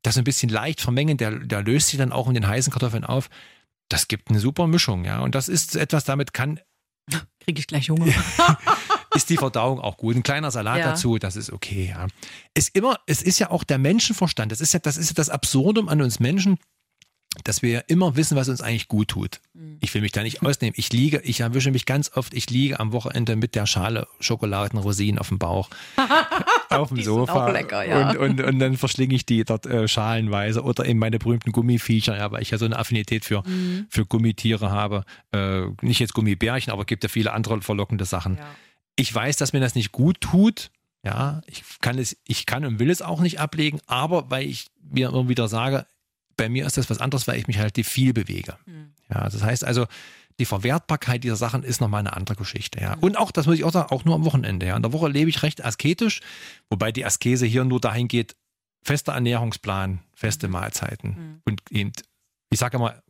Das 0.00 0.16
ein 0.16 0.24
bisschen 0.24 0.48
leicht 0.48 0.80
vermengen, 0.80 1.18
der, 1.18 1.32
der 1.40 1.62
löst 1.62 1.88
sich 1.88 1.98
dann 1.98 2.10
auch 2.10 2.26
in 2.28 2.32
den 2.34 2.46
heißen 2.48 2.72
Kartoffeln 2.72 3.04
auf. 3.04 3.28
Das 3.90 4.08
gibt 4.08 4.30
eine 4.30 4.40
super 4.40 4.66
Mischung, 4.66 5.04
ja. 5.04 5.20
Und 5.20 5.34
das 5.34 5.48
ist 5.48 5.76
etwas, 5.76 6.04
damit 6.04 6.32
kann, 6.32 6.58
Kriege 7.40 7.60
ich 7.60 7.66
gleich 7.66 7.90
Hunger. 7.90 8.06
ist 9.14 9.28
die 9.28 9.36
Verdauung 9.36 9.78
auch 9.78 9.98
gut. 9.98 10.16
Ein 10.16 10.22
kleiner 10.22 10.50
Salat 10.50 10.78
Ja. 10.78 10.86
dazu, 10.92 11.18
das 11.18 11.36
ist 11.36 11.52
okay, 11.52 11.90
ja. 11.94 12.06
Ist 12.54 12.74
immer, 12.74 12.98
es 13.06 13.20
ist 13.20 13.38
ja 13.38 13.50
auch 13.50 13.62
der 13.62 13.76
Menschenverstand. 13.78 14.50
Das 14.52 14.62
ist 14.62 14.72
ja, 14.72 14.80
das 14.80 14.96
ist 14.96 15.10
ja 15.10 15.14
das 15.14 15.28
Absurdum 15.28 15.88
an 15.90 16.00
uns 16.00 16.18
Menschen, 16.18 16.56
dass 17.44 17.62
wir 17.62 17.84
immer 17.88 18.16
wissen, 18.16 18.36
was 18.36 18.48
uns 18.48 18.60
eigentlich 18.60 18.88
gut 18.88 19.08
tut. 19.08 19.40
Mhm. 19.54 19.76
Ich 19.80 19.92
will 19.94 20.00
mich 20.02 20.12
da 20.12 20.22
nicht 20.22 20.42
ausnehmen. 20.42 20.74
Ich 20.76 20.92
liege, 20.92 21.20
ich 21.24 21.40
erwische 21.40 21.70
mich 21.70 21.86
ganz 21.86 22.10
oft, 22.16 22.34
ich 22.34 22.48
liege 22.50 22.80
am 22.80 22.92
Wochenende 22.92 23.36
mit 23.36 23.54
der 23.54 23.66
Schale 23.66 24.06
Schokoladenrosinen 24.20 25.18
auf 25.18 25.28
dem 25.28 25.38
Bauch, 25.38 25.68
auf 26.70 26.88
dem 26.88 26.96
Die 26.98 27.02
Sofa. 27.04 27.50
lecker, 27.50 27.84
ja. 27.86 28.10
und, 28.10 28.16
und, 28.18 28.40
und 28.42 28.58
dann 28.58 28.76
verschlinge 28.76 29.14
ich 29.14 29.26
die 29.26 29.44
dort 29.44 29.66
äh, 29.66 29.86
schalenweise 29.88 30.62
oder 30.62 30.86
eben 30.86 30.98
meine 30.98 31.18
berühmten 31.18 31.52
Gummiviecher, 31.52 32.16
ja, 32.16 32.30
weil 32.32 32.42
ich 32.42 32.50
ja 32.50 32.58
so 32.58 32.64
eine 32.64 32.78
Affinität 32.78 33.24
für, 33.24 33.42
Mhm. 33.46 33.86
für 33.90 34.06
Gummitiere 34.06 34.70
habe. 34.70 35.04
Äh, 35.32 35.66
nicht 35.82 36.00
jetzt 36.00 36.14
Gummibärchen, 36.14 36.72
aber 36.72 36.82
es 36.82 36.86
gibt 36.86 37.02
ja 37.02 37.08
viele 37.08 37.32
andere 37.32 37.60
verlockende 37.60 38.04
Sachen. 38.04 38.36
Ja. 38.36 38.46
Ich 38.96 39.14
weiß, 39.14 39.36
dass 39.36 39.52
mir 39.52 39.60
das 39.60 39.74
nicht 39.74 39.92
gut 39.92 40.20
tut. 40.20 40.70
Ja, 41.04 41.42
ich 41.46 41.62
kann 41.80 41.98
es, 41.98 42.16
ich 42.26 42.46
kann 42.46 42.64
und 42.64 42.78
will 42.80 42.90
es 42.90 43.02
auch 43.02 43.20
nicht 43.20 43.38
ablegen, 43.38 43.78
aber 43.86 44.30
weil 44.30 44.46
ich 44.48 44.66
mir 44.90 45.10
immer 45.10 45.28
wieder 45.28 45.46
sage, 45.46 45.86
bei 46.36 46.48
mir 46.48 46.66
ist 46.66 46.76
das 46.76 46.90
was 46.90 46.98
anderes, 46.98 47.26
weil 47.26 47.38
ich 47.38 47.46
mich 47.46 47.58
halt 47.58 47.76
viel 47.86 48.12
bewege. 48.12 48.56
Mhm. 48.66 48.92
Ja, 49.08 49.28
das 49.28 49.42
heißt 49.42 49.64
also, 49.64 49.86
die 50.38 50.44
Verwertbarkeit 50.44 51.24
dieser 51.24 51.36
Sachen 51.36 51.62
ist 51.62 51.80
nochmal 51.80 52.00
eine 52.00 52.14
andere 52.14 52.36
Geschichte. 52.36 52.80
Ja. 52.80 52.94
Und 53.00 53.16
auch, 53.16 53.30
das 53.30 53.46
muss 53.46 53.56
ich 53.56 53.64
auch 53.64 53.72
sagen, 53.72 53.90
auch 53.90 54.04
nur 54.04 54.14
am 54.14 54.24
Wochenende. 54.24 54.66
Ja. 54.66 54.76
In 54.76 54.82
der 54.82 54.92
Woche 54.92 55.08
lebe 55.08 55.30
ich 55.30 55.42
recht 55.42 55.64
asketisch, 55.64 56.20
wobei 56.68 56.92
die 56.92 57.04
Askese 57.06 57.46
hier 57.46 57.64
nur 57.64 57.80
dahin 57.80 58.06
geht, 58.08 58.36
fester 58.84 59.12
Ernährungsplan, 59.14 60.00
feste 60.14 60.48
Mahlzeiten 60.48 61.10
Mhm. 61.10 61.42
und 61.46 61.62
eben, 61.70 61.92
ich 62.50 62.58
sage 62.58 62.76
immer, 62.76 63.02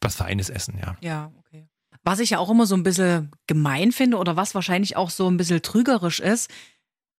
was 0.00 0.16
Feines 0.16 0.48
essen, 0.48 0.78
ja. 0.78 0.96
Ja, 1.00 1.32
okay. 1.38 1.68
Was 2.04 2.18
ich 2.18 2.30
ja 2.30 2.38
auch 2.38 2.50
immer 2.50 2.66
so 2.66 2.74
ein 2.74 2.82
bisschen 2.82 3.30
gemein 3.46 3.92
finde 3.92 4.16
oder 4.16 4.34
was 4.36 4.54
wahrscheinlich 4.54 4.96
auch 4.96 5.10
so 5.10 5.28
ein 5.30 5.36
bisschen 5.36 5.62
trügerisch 5.62 6.20
ist, 6.20 6.50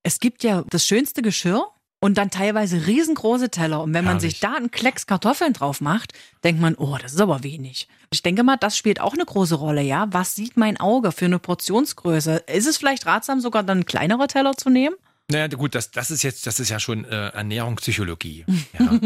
es 0.01 0.19
gibt 0.19 0.43
ja 0.43 0.63
das 0.69 0.85
schönste 0.87 1.21
Geschirr 1.21 1.65
und 2.03 2.17
dann 2.17 2.29
teilweise 2.29 2.85
riesengroße 2.85 3.49
Teller. 3.49 3.81
Und 3.81 3.93
wenn 3.93 4.03
man 4.03 4.15
Herrlich. 4.17 4.33
sich 4.33 4.39
da 4.41 4.55
einen 4.55 4.71
Klecks 4.71 5.07
Kartoffeln 5.07 5.53
drauf 5.53 5.79
macht, 5.79 6.11
denkt 6.43 6.59
man, 6.59 6.75
oh, 6.75 6.97
das 7.01 7.13
ist 7.13 7.21
aber 7.21 7.43
wenig. 7.43 7.87
Ich 8.11 8.21
denke 8.21 8.43
mal, 8.43 8.57
das 8.57 8.77
spielt 8.77 8.99
auch 8.99 9.13
eine 9.13 9.23
große 9.23 9.55
Rolle, 9.55 9.81
ja. 9.81 10.07
Was 10.11 10.35
sieht 10.35 10.57
mein 10.57 10.77
Auge 10.77 11.13
für 11.13 11.23
eine 11.23 11.39
Portionsgröße? 11.39 12.43
Ist 12.47 12.67
es 12.67 12.75
vielleicht 12.75 13.05
ratsam, 13.05 13.39
sogar 13.39 13.63
dann 13.63 13.85
kleinere 13.85 14.27
Teller 14.27 14.57
zu 14.57 14.69
nehmen? 14.69 14.95
Naja, 15.31 15.47
gut, 15.47 15.75
das, 15.75 15.91
das 15.91 16.11
ist 16.11 16.23
jetzt, 16.23 16.45
das 16.45 16.59
ist 16.59 16.67
ja 16.67 16.81
schon 16.81 17.05
äh, 17.05 17.29
Ernährungspsychologie. 17.29 18.43
Ja. 18.77 18.99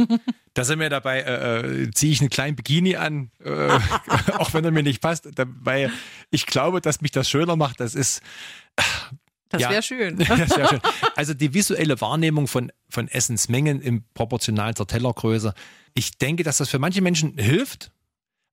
da 0.56 0.64
sind 0.64 0.80
wir 0.80 0.90
dabei, 0.90 1.20
äh, 1.20 1.84
äh, 1.84 1.92
ziehe 1.92 2.12
ich 2.12 2.22
einen 2.22 2.32
kleinen 2.32 2.56
Bikini 2.56 2.96
an, 2.96 3.30
äh, 3.46 3.78
auch 4.40 4.56
wenn 4.56 4.66
er 4.66 4.72
mir 4.72 4.82
nicht 4.82 5.04
passt, 5.04 5.30
weil 5.62 5.92
ich 6.32 6.48
glaube, 6.48 6.82
dass 6.82 7.02
mich 7.02 7.12
das 7.12 7.30
schöner 7.30 7.58
macht. 7.58 7.80
Das 7.80 7.94
ist, 7.94 8.24
Das 9.50 9.62
Ja. 9.62 9.70
wäre 9.70 9.82
schön. 9.84 10.18
das 10.28 10.50
sehr 10.50 10.68
schön. 10.68 10.82
Also 11.16 11.34
die 11.34 11.54
visuelle 11.54 12.00
Wahrnehmung 12.02 12.48
von, 12.48 12.72
von 12.90 13.08
Essensmengen 13.08 13.82
im 13.82 14.04
proportional 14.14 14.76
zur 14.76 14.88
Tellergröße. 14.88 15.54
Ich 15.94 16.18
denke, 16.18 16.44
dass 16.44 16.58
das 16.58 16.70
für 16.70 16.80
manche 16.80 17.02
Menschen 17.02 17.38
hilft. 17.38 17.92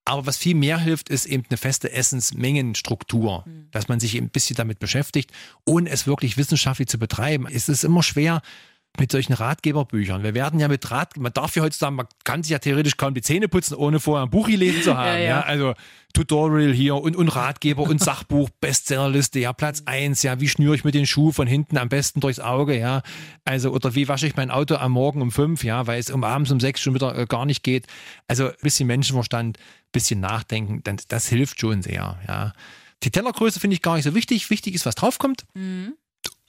Aber 0.07 0.27
was 0.27 0.37
viel 0.37 0.55
mehr 0.55 0.79
hilft, 0.79 1.09
ist 1.09 1.25
eben 1.25 1.45
eine 1.49 1.57
feste 1.57 1.91
Essensmengenstruktur, 1.91 3.45
dass 3.71 3.89
man 3.89 4.01
sich 4.01 4.15
ein 4.17 4.29
bisschen 4.29 4.57
damit 4.57 4.79
beschäftigt, 4.79 5.31
ohne 5.65 5.89
es 5.91 6.07
wirklich 6.07 6.37
wissenschaftlich 6.37 6.89
zu 6.89 6.99
betreiben. 6.99 7.47
Es 7.51 7.69
ist 7.71 7.85
immer 7.85 8.03
schwer, 8.03 8.43
mit 8.99 9.11
solchen 9.11 9.33
Ratgeberbüchern. 9.33 10.23
Wir 10.23 10.35
werden 10.35 10.61
ja 10.61 10.69
mit 10.69 10.89
Rat, 10.91 11.17
man 11.17 11.33
darf 11.33 11.57
ja 11.57 11.63
heutzutage, 11.63 11.95
man 11.95 12.07
kann 12.23 12.43
sich 12.45 12.53
ja 12.53 12.61
theoretisch 12.61 12.97
kaum 12.97 13.13
die 13.15 13.23
Zähne 13.23 13.49
putzen, 13.49 13.75
ohne 13.75 13.99
vorher 13.99 14.25
ein 14.25 14.31
Buch 14.31 14.47
gelesen 14.47 14.83
zu 14.83 14.97
haben. 14.97 15.07
ja, 15.07 15.17
ja. 15.17 15.29
ja, 15.29 15.41
Also 15.41 15.75
Tutorial 16.13 16.73
hier 16.73 16.95
und, 16.95 17.17
und 17.17 17.29
Ratgeber 17.29 17.83
und 17.83 18.01
Sachbuch, 18.01 18.49
Bestsellerliste, 18.61 19.41
ja, 19.41 19.53
Platz 19.53 19.83
eins, 19.87 20.23
ja, 20.23 20.41
wie 20.41 20.49
schnüre 20.49 20.77
ich 20.77 20.85
mir 20.85 20.93
den 20.93 21.07
Schuh 21.07 21.33
von 21.33 21.49
hinten 21.49 21.77
am 21.77 21.89
besten 21.89 22.21
durchs 22.21 22.39
Auge, 22.39 22.79
ja. 22.79 23.03
Also, 23.45 23.73
oder 23.73 23.97
wie 23.97 24.07
wasche 24.07 24.29
ich 24.29 24.37
mein 24.37 24.53
Auto 24.53 24.77
am 24.77 24.93
Morgen 24.93 25.23
um 25.23 25.33
fünf, 25.33 25.65
ja, 25.65 25.89
weil 25.89 25.99
es 25.99 26.11
um 26.11 26.23
abends 26.23 26.53
um 26.53 26.61
sechs 26.61 26.81
schon 26.81 26.95
wieder 26.95 27.19
äh, 27.19 27.27
gar 27.27 27.47
nicht 27.47 27.65
geht. 27.65 27.89
Also 28.29 28.47
ein 28.47 28.55
bisschen 28.63 28.87
Menschenverstand, 28.87 29.59
ein 29.59 29.91
bisschen 29.91 30.21
nachdenken, 30.21 30.83
dann, 30.85 30.99
das 31.09 31.29
hilft 31.29 31.61
schon 31.61 31.83
sehr, 31.83 32.19
ja. 32.29 32.53
Die 33.03 33.11
Tellergröße 33.11 33.59
finde 33.59 33.75
ich 33.75 33.83
gar 33.83 33.97
nicht 33.97 34.05
so 34.05 34.15
wichtig. 34.15 34.49
Wichtig 34.49 34.75
ist, 34.75 34.87
was 34.87 34.95
draufkommt. 34.95 35.45
Mhm 35.55 35.95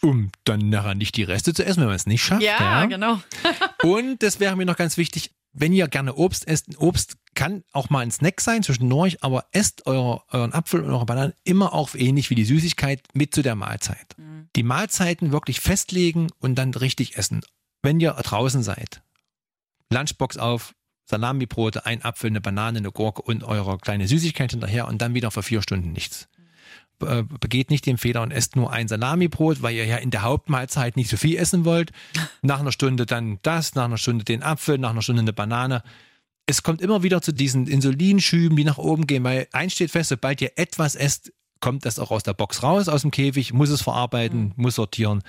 um 0.06 0.30
dann 0.44 0.70
nachher 0.70 0.96
nicht 0.96 1.16
die 1.18 1.24
Reste 1.24 1.54
zu 1.54 1.66
essen, 1.66 1.82
wenn 1.82 1.88
man 1.88 1.96
es 1.96 2.06
nicht 2.06 2.24
schafft. 2.24 2.44
Ja, 2.44 2.60
ja. 2.60 2.86
genau. 2.86 3.22
und 3.84 4.22
das 4.22 4.40
wäre 4.40 4.56
mir 4.56 4.66
noch 4.66 4.78
ganz 4.78 4.98
wichtig, 4.98 5.32
wenn 5.58 5.74
ihr 5.74 5.88
gerne 5.88 6.16
Obst 6.16 6.48
esst, 6.48 6.78
Obst 6.80 7.16
kann 7.34 7.64
auch 7.72 7.90
mal 7.90 8.00
ein 8.00 8.12
Snack 8.12 8.42
sein 8.42 8.62
zwischendurch, 8.62 9.24
aber 9.24 9.46
esst 9.52 9.88
euer, 9.88 10.24
euren 10.30 10.54
Apfel 10.54 10.82
und 10.82 10.92
eure 10.92 11.06
Bananen 11.06 11.34
immer 11.44 11.74
auch 11.74 11.96
ähnlich 11.96 12.30
wie 12.30 12.36
die 12.36 12.46
Süßigkeit 12.46 13.02
mit 13.14 13.34
zu 13.34 13.42
der 13.42 13.56
Mahlzeit. 13.56 14.16
Mhm. 14.18 14.50
Die 14.56 14.64
Mahlzeiten 14.64 15.32
wirklich 15.32 15.62
festlegen 15.62 16.28
und 16.40 16.56
dann 16.56 16.74
richtig 16.74 17.18
essen. 17.18 17.42
Wenn 17.82 18.00
ihr 18.00 18.12
draußen 18.12 18.64
seid, 18.64 19.02
Lunchbox 19.92 20.38
auf, 20.38 20.74
Salami-Brote, 21.06 21.86
ein 21.86 22.04
Apfel, 22.04 22.32
eine 22.32 22.42
Banane, 22.42 22.80
eine 22.80 22.92
Gurke 22.92 23.22
und 23.22 23.44
eure 23.44 23.78
kleine 23.78 24.08
Süßigkeit 24.08 24.52
hinterher 24.52 24.88
und 24.88 25.02
dann 25.02 25.14
wieder 25.14 25.32
für 25.32 25.44
vier 25.44 25.62
Stunden 25.62 25.92
nichts. 25.92 26.28
Äh, 27.04 27.24
begeht 27.24 27.72
nicht 27.72 27.86
den 27.86 27.98
Fehler 27.98 28.22
und 28.22 28.32
esst 28.32 28.56
nur 28.56 28.72
ein 28.72 28.88
Salamibrot, 28.88 29.62
weil 29.62 29.76
ihr 29.76 29.86
ja 29.86 29.98
in 29.98 30.12
der 30.12 30.22
Hauptmahlzeit 30.22 30.96
nicht 30.96 31.10
so 31.10 31.18
viel 31.18 31.38
essen 31.38 31.66
wollt. 31.66 31.92
Nach 32.42 32.60
einer 32.60 32.72
Stunde 32.72 33.06
dann 33.06 33.40
das, 33.42 33.76
nach 33.76 33.86
einer 33.86 33.98
Stunde 33.98 34.24
den 34.24 34.44
Apfel, 34.44 34.78
nach 34.78 34.92
einer 34.92 35.02
Stunde 35.02 35.22
eine 35.22 35.34
Banane. 35.34 35.84
Es 36.46 36.64
kommt 36.64 36.82
immer 36.82 37.04
wieder 37.04 37.22
zu 37.22 37.34
diesen 37.34 37.68
Insulinschüben, 37.68 38.56
die 38.56 38.64
nach 38.64 38.78
oben 38.78 39.08
gehen, 39.08 39.24
weil 39.24 39.48
eins 39.52 39.74
steht 39.74 39.92
fest, 39.92 40.10
sobald 40.10 40.42
ihr 40.42 40.54
etwas 40.56 40.96
esst, 40.96 41.34
kommt 41.60 41.86
das 41.86 42.00
auch 42.00 42.12
aus 42.12 42.24
der 42.24 42.34
Box 42.34 42.64
raus, 42.64 42.88
aus 42.88 43.02
dem 43.02 43.12
Käfig, 43.12 43.52
muss 43.52 43.70
es 43.70 43.82
verarbeiten, 43.82 44.44
mhm. 44.44 44.54
muss 44.56 44.76
sortieren. 44.76 45.22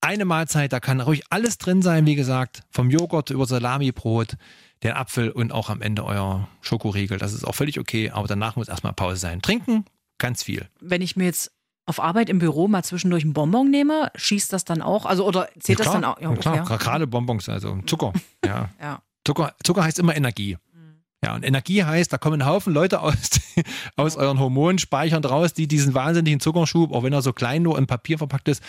Eine 0.00 0.26
Mahlzeit, 0.26 0.72
da 0.72 0.80
kann 0.80 1.00
ruhig 1.00 1.24
alles 1.30 1.58
drin 1.58 1.82
sein, 1.82 2.06
wie 2.06 2.14
gesagt, 2.14 2.62
vom 2.70 2.90
Joghurt 2.90 3.30
über 3.30 3.46
Salamibrot, 3.46 4.36
den 4.82 4.92
Apfel 4.92 5.30
und 5.30 5.50
auch 5.50 5.70
am 5.70 5.80
Ende 5.80 6.04
euer 6.04 6.46
Schokoriegel. 6.60 7.18
Das 7.18 7.32
ist 7.32 7.44
auch 7.44 7.54
völlig 7.54 7.80
okay, 7.80 8.10
aber 8.10 8.28
danach 8.28 8.56
muss 8.56 8.68
erstmal 8.68 8.92
Pause 8.92 9.16
sein. 9.16 9.40
Trinken, 9.40 9.86
Ganz 10.18 10.42
viel. 10.42 10.68
Wenn 10.80 11.02
ich 11.02 11.16
mir 11.16 11.24
jetzt 11.24 11.52
auf 11.86 12.00
Arbeit 12.00 12.28
im 12.30 12.38
Büro 12.38 12.68
mal 12.68 12.82
zwischendurch 12.82 13.24
einen 13.24 13.34
Bonbon 13.34 13.70
nehme, 13.70 14.10
schießt 14.14 14.52
das 14.52 14.64
dann 14.64 14.80
auch? 14.80 15.06
Also 15.06 15.26
oder 15.26 15.48
zählt 15.58 15.78
ja, 15.78 15.84
das 15.84 15.92
dann 15.92 16.04
auch? 16.04 16.20
Ja, 16.20 16.30
okay, 16.30 16.40
klar, 16.40 16.56
ja. 16.56 16.76
gerade 16.76 17.06
Bonbons, 17.06 17.48
also 17.48 17.78
Zucker. 17.86 18.12
Ja. 18.44 18.68
ja. 18.80 19.02
Zucker, 19.26 19.54
Zucker 19.62 19.82
heißt 19.84 19.98
immer 19.98 20.14
Energie. 20.14 20.58
Mhm. 20.74 21.02
Ja, 21.24 21.34
und 21.34 21.44
Energie 21.44 21.82
heißt, 21.82 22.12
da 22.12 22.18
kommen 22.18 22.42
ein 22.42 22.46
Haufen 22.46 22.74
Leute 22.74 23.00
aus, 23.00 23.40
aus 23.96 24.16
euren 24.16 24.38
Hormonspeichern 24.38 25.24
raus, 25.24 25.54
die 25.54 25.66
diesen 25.66 25.94
wahnsinnigen 25.94 26.40
Zuckerschub, 26.40 26.92
auch 26.92 27.02
wenn 27.02 27.12
er 27.12 27.22
so 27.22 27.32
klein 27.32 27.62
nur 27.62 27.78
in 27.78 27.86
Papier 27.86 28.18
verpackt 28.18 28.48
ist, 28.48 28.62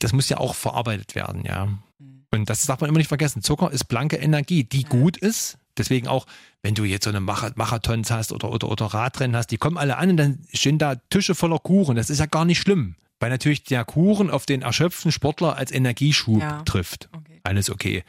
das 0.00 0.12
muss 0.12 0.28
ja 0.28 0.38
auch 0.38 0.54
verarbeitet 0.54 1.14
werden, 1.14 1.44
ja. 1.44 1.66
Mhm. 1.66 2.26
Und 2.32 2.50
das 2.50 2.66
darf 2.66 2.80
man 2.80 2.90
immer 2.90 2.98
nicht 2.98 3.08
vergessen. 3.08 3.42
Zucker 3.42 3.70
ist 3.70 3.84
blanke 3.84 4.16
Energie, 4.16 4.64
die 4.64 4.82
gut 4.82 5.16
ist, 5.16 5.58
Deswegen 5.76 6.08
auch, 6.08 6.26
wenn 6.62 6.74
du 6.74 6.84
jetzt 6.84 7.04
so 7.04 7.10
eine 7.10 7.20
Marathons 7.20 8.10
hast 8.10 8.32
oder, 8.32 8.50
oder, 8.50 8.70
oder 8.70 8.86
Radrennen 8.86 9.36
hast, 9.36 9.50
die 9.50 9.56
kommen 9.56 9.76
alle 9.76 9.96
an 9.96 10.10
und 10.10 10.16
dann 10.16 10.38
stehen 10.52 10.78
da 10.78 10.96
Tische 11.10 11.34
voller 11.34 11.58
Kuchen. 11.58 11.96
Das 11.96 12.10
ist 12.10 12.20
ja 12.20 12.26
gar 12.26 12.44
nicht 12.44 12.60
schlimm, 12.60 12.96
weil 13.20 13.30
natürlich 13.30 13.64
der 13.64 13.84
Kuchen 13.84 14.30
auf 14.30 14.46
den 14.46 14.62
erschöpften 14.62 15.12
Sportler 15.12 15.56
als 15.56 15.72
Energieschub 15.72 16.40
ja. 16.40 16.62
trifft. 16.62 17.08
Okay. 17.12 17.40
Alles 17.42 17.70
okay. 17.70 18.04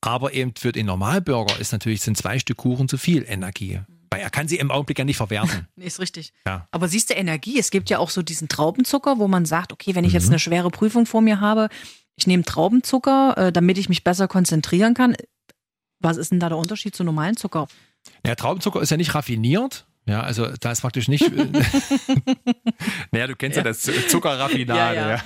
Aber 0.00 0.32
eben 0.32 0.52
für 0.56 0.72
den 0.72 0.86
Normalbürger 0.86 1.58
ist 1.58 1.72
natürlich, 1.72 2.00
sind 2.00 2.16
zwei 2.16 2.38
Stück 2.38 2.58
Kuchen 2.58 2.88
zu 2.88 2.98
viel 2.98 3.24
Energie. 3.28 3.80
Weil 4.10 4.20
er 4.20 4.30
kann 4.30 4.48
sie 4.48 4.56
im 4.56 4.70
Augenblick 4.70 4.98
ja 4.98 5.04
nicht 5.04 5.16
verwerten. 5.16 5.68
nee, 5.76 5.86
ist 5.86 6.00
richtig. 6.00 6.32
Ja. 6.46 6.66
Aber 6.70 6.88
siehst 6.88 7.10
du 7.10 7.14
Energie? 7.14 7.58
Es 7.58 7.70
gibt 7.70 7.90
ja 7.90 7.98
auch 7.98 8.10
so 8.10 8.22
diesen 8.22 8.48
Traubenzucker, 8.48 9.18
wo 9.18 9.28
man 9.28 9.44
sagt, 9.44 9.72
okay, 9.72 9.94
wenn 9.94 10.04
ich 10.04 10.12
jetzt 10.12 10.26
mhm. 10.26 10.30
eine 10.30 10.38
schwere 10.38 10.70
Prüfung 10.70 11.04
vor 11.04 11.20
mir 11.20 11.40
habe, 11.40 11.68
ich 12.16 12.26
nehme 12.26 12.42
Traubenzucker, 12.42 13.34
äh, 13.36 13.52
damit 13.52 13.78
ich 13.78 13.88
mich 13.88 14.04
besser 14.04 14.28
konzentrieren 14.28 14.94
kann. 14.94 15.14
Was 16.00 16.16
ist 16.16 16.30
denn 16.30 16.40
da 16.40 16.48
der 16.48 16.58
Unterschied 16.58 16.94
zu 16.94 17.04
normalen 17.04 17.36
Zucker? 17.36 17.68
Ja, 18.26 18.34
Traubenzucker 18.34 18.80
ist 18.80 18.90
ja 18.90 18.96
nicht 18.96 19.14
raffiniert. 19.14 19.86
Ja, 20.08 20.22
also 20.22 20.46
da 20.58 20.72
ist 20.72 20.80
praktisch 20.80 21.06
nicht. 21.08 21.30
naja, 23.12 23.26
du 23.26 23.36
kennst 23.36 23.58
ja, 23.58 23.62
ja 23.62 23.64
das 23.64 23.82
Zuckerraffinade. 24.08 24.96
Ja, 24.96 25.10
ja. 25.10 25.22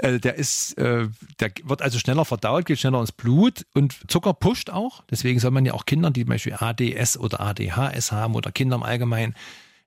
also 0.00 0.18
der 0.22 0.36
ist, 0.36 0.78
äh, 0.78 1.08
der 1.40 1.50
wird 1.64 1.82
also 1.82 1.98
schneller 1.98 2.24
verdaut, 2.24 2.66
geht 2.66 2.78
schneller 2.78 3.00
ins 3.00 3.10
Blut 3.10 3.66
und 3.74 3.96
Zucker 4.08 4.32
pusht 4.32 4.70
auch. 4.70 5.02
Deswegen 5.10 5.40
soll 5.40 5.50
man 5.50 5.66
ja 5.66 5.74
auch 5.74 5.86
Kindern, 5.86 6.12
die 6.12 6.20
zum 6.20 6.28
Beispiel 6.28 6.54
ADS 6.54 7.18
oder 7.18 7.40
ADHS 7.40 8.12
haben 8.12 8.36
oder 8.36 8.52
Kinder 8.52 8.76
im 8.76 8.84
Allgemeinen, 8.84 9.34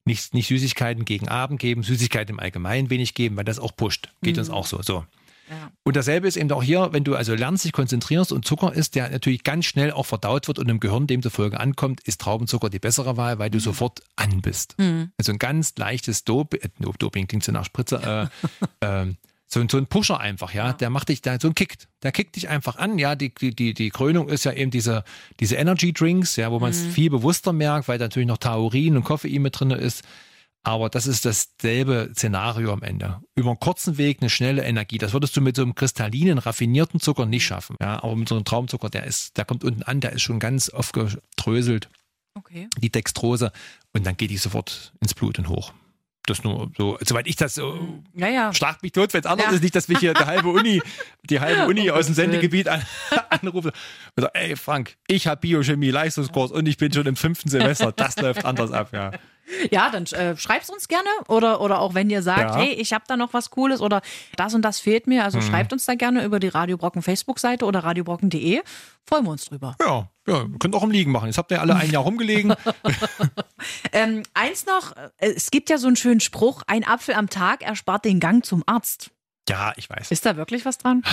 nicht, 0.03 0.33
nicht 0.33 0.47
Süßigkeiten 0.47 1.05
gegen 1.05 1.29
Abend 1.29 1.61
geben, 1.61 1.83
Süßigkeiten 1.83 2.35
im 2.35 2.39
Allgemeinen 2.41 2.89
wenig 2.89 3.13
geben, 3.13 3.37
weil 3.37 3.45
das 3.45 3.57
auch 3.57 3.73
pusht. 3.73 4.09
Geht 4.21 4.35
mhm. 4.35 4.39
uns 4.39 4.49
auch 4.49 4.65
so. 4.65 4.81
So. 4.81 5.05
Und 5.83 5.95
dasselbe 5.95 6.27
ist 6.27 6.37
eben 6.37 6.51
auch 6.51 6.63
hier, 6.63 6.89
wenn 6.91 7.03
du 7.03 7.15
also 7.15 7.33
lernst, 7.33 7.65
dich 7.65 7.71
konzentrierst 7.71 8.31
und 8.31 8.45
Zucker 8.45 8.73
ist, 8.73 8.95
der 8.95 9.09
natürlich 9.09 9.43
ganz 9.43 9.65
schnell 9.65 9.91
auch 9.91 10.05
verdaut 10.05 10.47
wird 10.47 10.59
und 10.59 10.69
im 10.69 10.79
Gehirn 10.79 11.07
demzufolge 11.07 11.59
ankommt, 11.59 12.01
ist 12.01 12.21
Traubenzucker 12.21 12.69
die 12.69 12.79
bessere 12.79 13.17
Wahl, 13.17 13.39
weil 13.39 13.49
du 13.49 13.57
mhm. 13.57 13.61
sofort 13.61 14.01
an 14.15 14.41
bist. 14.41 14.75
Mhm. 14.77 15.11
Also 15.17 15.31
ein 15.31 15.39
ganz 15.39 15.73
leichtes 15.77 16.23
Dop 16.23 16.53
äh, 16.53 16.69
Doping 16.99 17.27
klingt 17.27 17.43
so 17.43 17.51
nach 17.51 17.65
Spritze, 17.65 18.29
äh, 18.81 18.85
äh, 18.85 19.13
so, 19.49 19.65
so 19.69 19.77
ein 19.77 19.87
Pusher 19.87 20.19
einfach, 20.19 20.53
ja, 20.53 20.73
der 20.73 20.89
macht 20.89 21.07
dich 21.07 21.21
da 21.21 21.39
so 21.39 21.47
ein 21.47 21.55
Kickt, 21.55 21.87
der 22.03 22.11
kickt 22.11 22.35
dich 22.35 22.49
einfach 22.49 22.75
an, 22.75 22.99
ja, 22.99 23.15
die, 23.15 23.33
die, 23.33 23.73
die 23.73 23.89
Krönung 23.89 24.27
ist 24.27 24.43
ja 24.43 24.51
eben 24.51 24.71
diese, 24.71 25.05
diese 25.39 25.55
Energy 25.55 25.93
Drinks, 25.93 26.35
ja, 26.35 26.51
wo 26.51 26.59
man 26.59 26.71
es 26.71 26.83
mhm. 26.83 26.91
viel 26.91 27.09
bewusster 27.09 27.53
merkt, 27.53 27.87
weil 27.87 27.97
da 27.97 28.05
natürlich 28.05 28.27
noch 28.27 28.39
Taurin 28.39 28.97
und 28.97 29.03
Koffein 29.05 29.41
mit 29.41 29.57
drin 29.57 29.71
ist. 29.71 30.03
Aber 30.67 30.89
das 30.89 31.07
ist 31.07 31.23
dasselbe 31.23 32.11
Szenario 32.11 32.73
am 32.73 32.83
Ende. 32.83 33.21
Über 33.35 33.51
einen 33.51 33.59
kurzen 33.59 33.97
Weg 33.97 34.17
eine 34.19 34.29
schnelle 34.29 34.65
Energie. 34.65 34.97
Das 34.97 35.13
würdest 35.13 35.37
du 35.37 35.39
mit 35.39 35.55
so 35.55 35.61
einem 35.61 35.75
kristallinen, 35.75 36.39
raffinierten 36.39 36.99
Zucker 36.99 37.25
nicht 37.25 37.45
schaffen. 37.45 37.77
Ja, 37.79 38.03
aber 38.03 38.17
mit 38.17 38.27
so 38.27 38.35
einem 38.35 38.43
Traumzucker, 38.43 38.89
der 38.89 39.05
ist, 39.05 39.37
der 39.37 39.45
kommt 39.45 39.63
unten 39.63 39.83
an, 39.83 40.01
der 40.01 40.11
ist 40.11 40.23
schon 40.23 40.39
ganz 40.39 40.69
oft 40.69 40.91
gedröselt. 40.91 41.87
Okay. 42.33 42.67
Die 42.79 42.89
Dextrose. 42.89 43.53
Und 43.93 44.05
dann 44.05 44.17
geht 44.17 44.29
die 44.29 44.35
sofort 44.35 44.91
ins 44.99 45.13
Blut 45.13 45.39
und 45.39 45.47
hoch. 45.47 45.71
Das 46.25 46.43
nur 46.43 46.69
so, 46.77 46.97
soweit 47.01 47.27
ich 47.27 47.37
das 47.37 47.55
so, 47.55 48.03
ja, 48.13 48.27
ja. 48.27 48.53
schlag 48.53 48.83
mich 48.83 48.91
tot, 48.91 49.13
wenn 49.13 49.21
es 49.21 49.25
anders 49.25 49.47
ja. 49.47 49.53
ist, 49.53 49.63
nicht, 49.63 49.73
dass 49.73 49.87
mich 49.87 49.99
hier 49.99 50.13
die 50.13 50.25
halbe 50.25 50.49
Uni, 50.49 50.81
die 51.29 51.39
halbe 51.39 51.65
Uni 51.67 51.89
aus 51.91 52.07
dem 52.07 52.15
Sendegebiet 52.15 52.67
an, 52.67 52.83
anrufe. 53.29 53.71
Und 54.17 54.23
so, 54.23 54.27
ey 54.33 54.57
Frank, 54.57 54.97
ich 55.07 55.27
habe 55.27 55.39
Biochemie 55.39 55.91
Leistungskurs 55.91 56.51
und 56.51 56.67
ich 56.67 56.75
bin 56.75 56.91
schon 56.91 57.05
im 57.05 57.15
fünften 57.15 57.47
Semester. 57.47 57.93
Das 57.93 58.17
läuft 58.17 58.43
anders 58.43 58.73
ab, 58.73 58.89
ja. 58.91 59.11
Ja, 59.71 59.89
dann 59.89 60.05
äh, 60.05 60.35
schreib's 60.35 60.69
uns 60.69 60.87
gerne 60.87 61.09
oder, 61.27 61.61
oder 61.61 61.79
auch 61.79 61.93
wenn 61.93 62.09
ihr 62.09 62.21
sagt, 62.21 62.55
ja. 62.55 62.57
hey, 62.57 62.73
ich 62.73 62.93
habe 62.93 63.05
da 63.07 63.15
noch 63.15 63.33
was 63.33 63.49
Cooles 63.49 63.81
oder 63.81 64.01
das 64.35 64.53
und 64.53 64.61
das 64.61 64.79
fehlt 64.79 65.07
mir, 65.07 65.23
also 65.23 65.37
mhm. 65.37 65.43
schreibt 65.43 65.73
uns 65.73 65.85
da 65.85 65.95
gerne 65.95 66.23
über 66.23 66.39
die 66.39 66.49
Radio 66.49 66.77
Brocken 66.77 67.01
Facebook-Seite 67.01 67.65
oder 67.65 67.79
radiobrocken.de. 67.79 68.61
Freuen 69.05 69.23
wir 69.23 69.31
uns 69.31 69.45
drüber. 69.45 69.75
Ja, 69.79 70.09
ja, 70.27 70.45
könnt 70.59 70.75
auch 70.75 70.83
im 70.83 70.91
Liegen 70.91 71.11
machen. 71.11 71.27
Jetzt 71.27 71.37
habt 71.37 71.51
ihr 71.51 71.61
alle 71.61 71.75
ein 71.75 71.89
Jahr 71.91 72.03
rumgelegen. 72.03 72.53
ähm, 73.93 74.23
eins 74.33 74.65
noch, 74.65 74.95
äh, 74.95 75.09
es 75.17 75.49
gibt 75.49 75.69
ja 75.69 75.77
so 75.77 75.87
einen 75.87 75.95
schönen 75.95 76.19
Spruch, 76.19 76.63
ein 76.67 76.85
Apfel 76.85 77.15
am 77.15 77.29
Tag 77.29 77.61
erspart 77.63 78.03
den 78.03 78.19
Gang 78.19 78.45
zum 78.45 78.63
Arzt. 78.65 79.11
Ja, 79.47 79.73
ich 79.77 79.89
weiß. 79.89 80.11
Ist 80.11 80.25
da 80.25 80.35
wirklich 80.35 80.65
was 80.65 80.77
dran? 80.77 81.03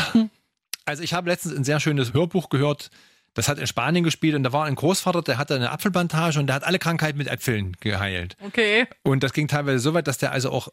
Also 0.87 1.03
ich 1.03 1.14
habe 1.14 1.31
letztens 1.31 1.57
ein 1.57 1.64
sehr 1.64 1.81
schönes 1.81 2.12
Hörbuch 2.12 2.51
gehört, 2.51 2.90
das 3.35 3.49
hat 3.49 3.59
in 3.59 3.66
Spanien 3.66 4.05
gespielt 4.05 4.35
und 4.37 4.44
da 4.44 4.53
war 4.53 4.64
ein 4.64 4.77
Großvater, 4.77 5.23
der 5.23 5.38
hatte 5.38 5.57
eine 5.57 5.70
Apfelplantage 5.70 6.38
und 6.38 6.47
der 6.47 6.57
hat 6.57 6.64
alle 6.64 6.79
Krankheiten 6.79 7.18
mit 7.18 7.27
Äpfeln 7.27 7.77
geheilt. 7.81 8.37
Okay. 8.47 8.87
Und 9.03 9.23
das 9.23 9.33
ging 9.33 9.49
teilweise 9.49 9.81
so 9.81 9.92
weit, 9.92 10.07
dass 10.07 10.18
der 10.18 10.33
also 10.33 10.51
auch 10.51 10.68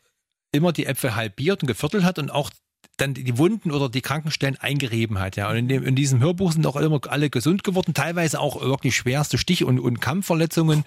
immer 0.52 0.72
die 0.72 0.86
Äpfel 0.86 1.16
halbiert 1.16 1.64
und 1.64 1.68
geviertelt 1.68 2.04
hat 2.04 2.20
und 2.20 2.30
auch 2.30 2.52
dann 2.98 3.14
die 3.16 3.38
Wunden 3.38 3.72
oder 3.72 3.90
die 3.90 4.02
Krankenstellen 4.02 4.58
eingerieben 4.58 5.20
hat. 5.20 5.36
Ja. 5.36 5.50
Und 5.50 5.56
in, 5.58 5.68
dem, 5.68 5.84
in 5.84 5.96
diesem 5.96 6.20
Hörbuch 6.20 6.52
sind 6.52 6.66
auch 6.68 6.76
immer 6.76 7.00
alle 7.08 7.30
gesund 7.30 7.64
geworden, 7.64 7.94
teilweise 7.94 8.40
auch 8.40 8.62
wirklich 8.62 8.96
schwerste 8.96 9.38
Stich- 9.38 9.64
und, 9.64 9.80
und 9.80 10.00
Kampfverletzungen, 10.00 10.84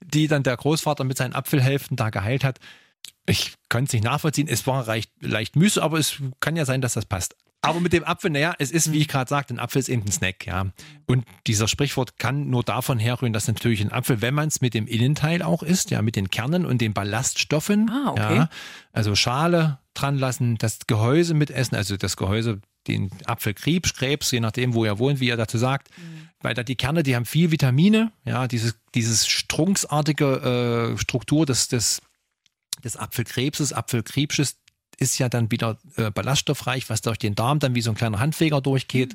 die 0.00 0.26
dann 0.26 0.42
der 0.42 0.56
Großvater 0.56 1.04
mit 1.04 1.16
seinen 1.16 1.34
Apfelhälften 1.34 1.96
da 1.96 2.10
geheilt 2.10 2.42
hat. 2.42 2.58
Ich 3.26 3.54
kann 3.68 3.84
es 3.84 3.92
nicht 3.92 4.04
nachvollziehen. 4.04 4.48
Es 4.48 4.66
war 4.66 4.84
leicht, 4.86 5.10
leicht 5.20 5.54
Müsse, 5.54 5.82
aber 5.82 5.98
es 5.98 6.16
kann 6.40 6.56
ja 6.56 6.64
sein, 6.64 6.80
dass 6.80 6.94
das 6.94 7.06
passt. 7.06 7.36
Aber 7.64 7.78
mit 7.78 7.92
dem 7.92 8.04
Apfel, 8.04 8.30
naja, 8.30 8.54
es 8.58 8.72
ist, 8.72 8.92
wie 8.92 8.98
ich 8.98 9.08
gerade 9.08 9.28
sagte, 9.28 9.54
ein 9.54 9.60
Apfel 9.60 9.78
ist 9.78 9.88
eben 9.88 10.02
ein 10.02 10.10
Snack, 10.10 10.46
ja. 10.46 10.66
Und 11.06 11.24
dieser 11.46 11.68
Sprichwort 11.68 12.18
kann 12.18 12.50
nur 12.50 12.64
davon 12.64 12.98
herrühren, 12.98 13.32
dass 13.32 13.46
natürlich 13.46 13.80
ein 13.80 13.92
Apfel, 13.92 14.20
wenn 14.20 14.34
man 14.34 14.48
es 14.48 14.60
mit 14.60 14.74
dem 14.74 14.88
Innenteil 14.88 15.42
auch 15.42 15.62
isst, 15.62 15.92
ja, 15.92 16.02
mit 16.02 16.16
den 16.16 16.28
Kernen 16.28 16.66
und 16.66 16.80
den 16.80 16.92
Ballaststoffen, 16.92 17.88
ah, 17.88 18.10
okay. 18.10 18.36
ja, 18.36 18.50
also 18.92 19.14
Schale 19.14 19.78
dran 19.94 20.18
lassen, 20.18 20.58
das 20.58 20.80
Gehäuse 20.88 21.34
mitessen, 21.34 21.76
also 21.76 21.96
das 21.96 22.16
Gehäuse, 22.16 22.60
den 22.88 23.10
Apfelkrebs, 23.26 23.94
Krebs, 23.94 24.32
je 24.32 24.40
nachdem, 24.40 24.74
wo 24.74 24.84
er 24.84 24.98
wohnt, 24.98 25.20
wie 25.20 25.28
er 25.28 25.36
dazu 25.36 25.56
sagt, 25.56 25.88
mhm. 25.96 26.30
weil 26.40 26.54
da 26.54 26.64
die 26.64 26.74
Kerne, 26.74 27.04
die 27.04 27.14
haben 27.14 27.26
viel 27.26 27.52
Vitamine, 27.52 28.10
ja, 28.24 28.48
dieses, 28.48 28.74
dieses 28.96 29.28
strunksartige 29.28 30.94
äh, 30.94 30.98
Struktur 30.98 31.46
des, 31.46 31.68
des, 31.68 32.02
des 32.82 32.96
Apfelkrebses, 32.96 33.72
Apfelkrebsches, 33.72 34.56
ist 35.02 35.18
ja 35.18 35.28
dann 35.28 35.50
wieder 35.50 35.78
äh, 35.96 36.10
ballaststoffreich, 36.10 36.88
was 36.88 37.02
durch 37.02 37.18
den 37.18 37.34
Darm 37.34 37.58
dann 37.58 37.74
wie 37.74 37.82
so 37.82 37.90
ein 37.90 37.96
kleiner 37.96 38.20
Handfeger 38.20 38.60
durchgeht. 38.60 39.14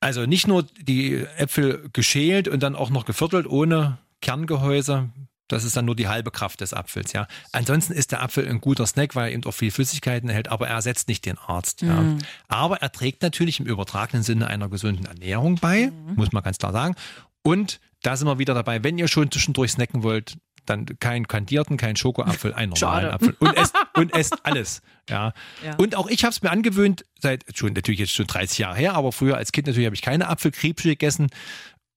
Also 0.00 0.26
nicht 0.26 0.46
nur 0.46 0.64
die 0.80 1.24
Äpfel 1.36 1.88
geschält 1.92 2.46
und 2.46 2.62
dann 2.62 2.76
auch 2.76 2.90
noch 2.90 3.04
geviertelt 3.04 3.46
ohne 3.46 3.98
Kerngehäuse. 4.20 5.08
Das 5.48 5.64
ist 5.64 5.76
dann 5.76 5.86
nur 5.86 5.96
die 5.96 6.08
halbe 6.08 6.30
Kraft 6.30 6.60
des 6.60 6.74
Apfels, 6.74 7.14
ja. 7.14 7.26
Ansonsten 7.52 7.94
ist 7.94 8.12
der 8.12 8.22
Apfel 8.22 8.46
ein 8.46 8.60
guter 8.60 8.86
Snack, 8.86 9.16
weil 9.16 9.30
er 9.30 9.32
eben 9.32 9.44
auch 9.44 9.52
viel 9.52 9.70
Flüssigkeiten 9.70 10.28
enthält, 10.28 10.48
aber 10.48 10.68
er 10.68 10.74
ersetzt 10.74 11.08
nicht 11.08 11.24
den 11.24 11.38
Arzt, 11.38 11.80
ja. 11.80 12.04
Aber 12.48 12.82
er 12.82 12.92
trägt 12.92 13.22
natürlich 13.22 13.58
im 13.58 13.64
übertragenen 13.66 14.22
Sinne 14.22 14.46
einer 14.48 14.68
gesunden 14.68 15.06
Ernährung 15.06 15.54
bei, 15.56 15.90
muss 16.16 16.32
man 16.32 16.42
ganz 16.42 16.58
klar 16.58 16.72
sagen. 16.72 16.96
Und 17.42 17.80
da 18.02 18.14
sind 18.16 18.28
wir 18.28 18.38
wieder 18.38 18.52
dabei, 18.52 18.84
wenn 18.84 18.98
ihr 18.98 19.08
schon 19.08 19.30
zwischendurch 19.30 19.72
snacken 19.72 20.02
wollt, 20.02 20.36
dann 20.68 20.86
keinen 21.00 21.26
kandierten, 21.28 21.76
keinen 21.76 21.96
Schokoapfel, 21.96 22.54
einen 22.54 22.72
normalen 22.72 23.02
Schade. 23.02 23.12
Apfel. 23.12 23.36
Und 23.38 23.56
esst, 23.56 23.74
und 23.96 24.14
esst 24.14 24.36
alles. 24.44 24.82
Ja. 25.08 25.32
Ja. 25.64 25.74
Und 25.76 25.94
auch 25.96 26.08
ich 26.08 26.24
habe 26.24 26.32
es 26.32 26.42
mir 26.42 26.50
angewöhnt, 26.50 27.04
seit 27.20 27.44
schon 27.56 27.72
natürlich 27.72 28.00
jetzt 28.00 28.12
schon 28.12 28.26
30 28.26 28.58
Jahre 28.58 28.76
her, 28.76 28.94
aber 28.94 29.12
früher 29.12 29.36
als 29.36 29.52
Kind 29.52 29.66
natürlich 29.66 29.86
habe 29.86 29.94
ich 29.96 30.02
keine 30.02 30.28
Apfelkrebsche 30.28 30.88
gegessen. 30.90 31.28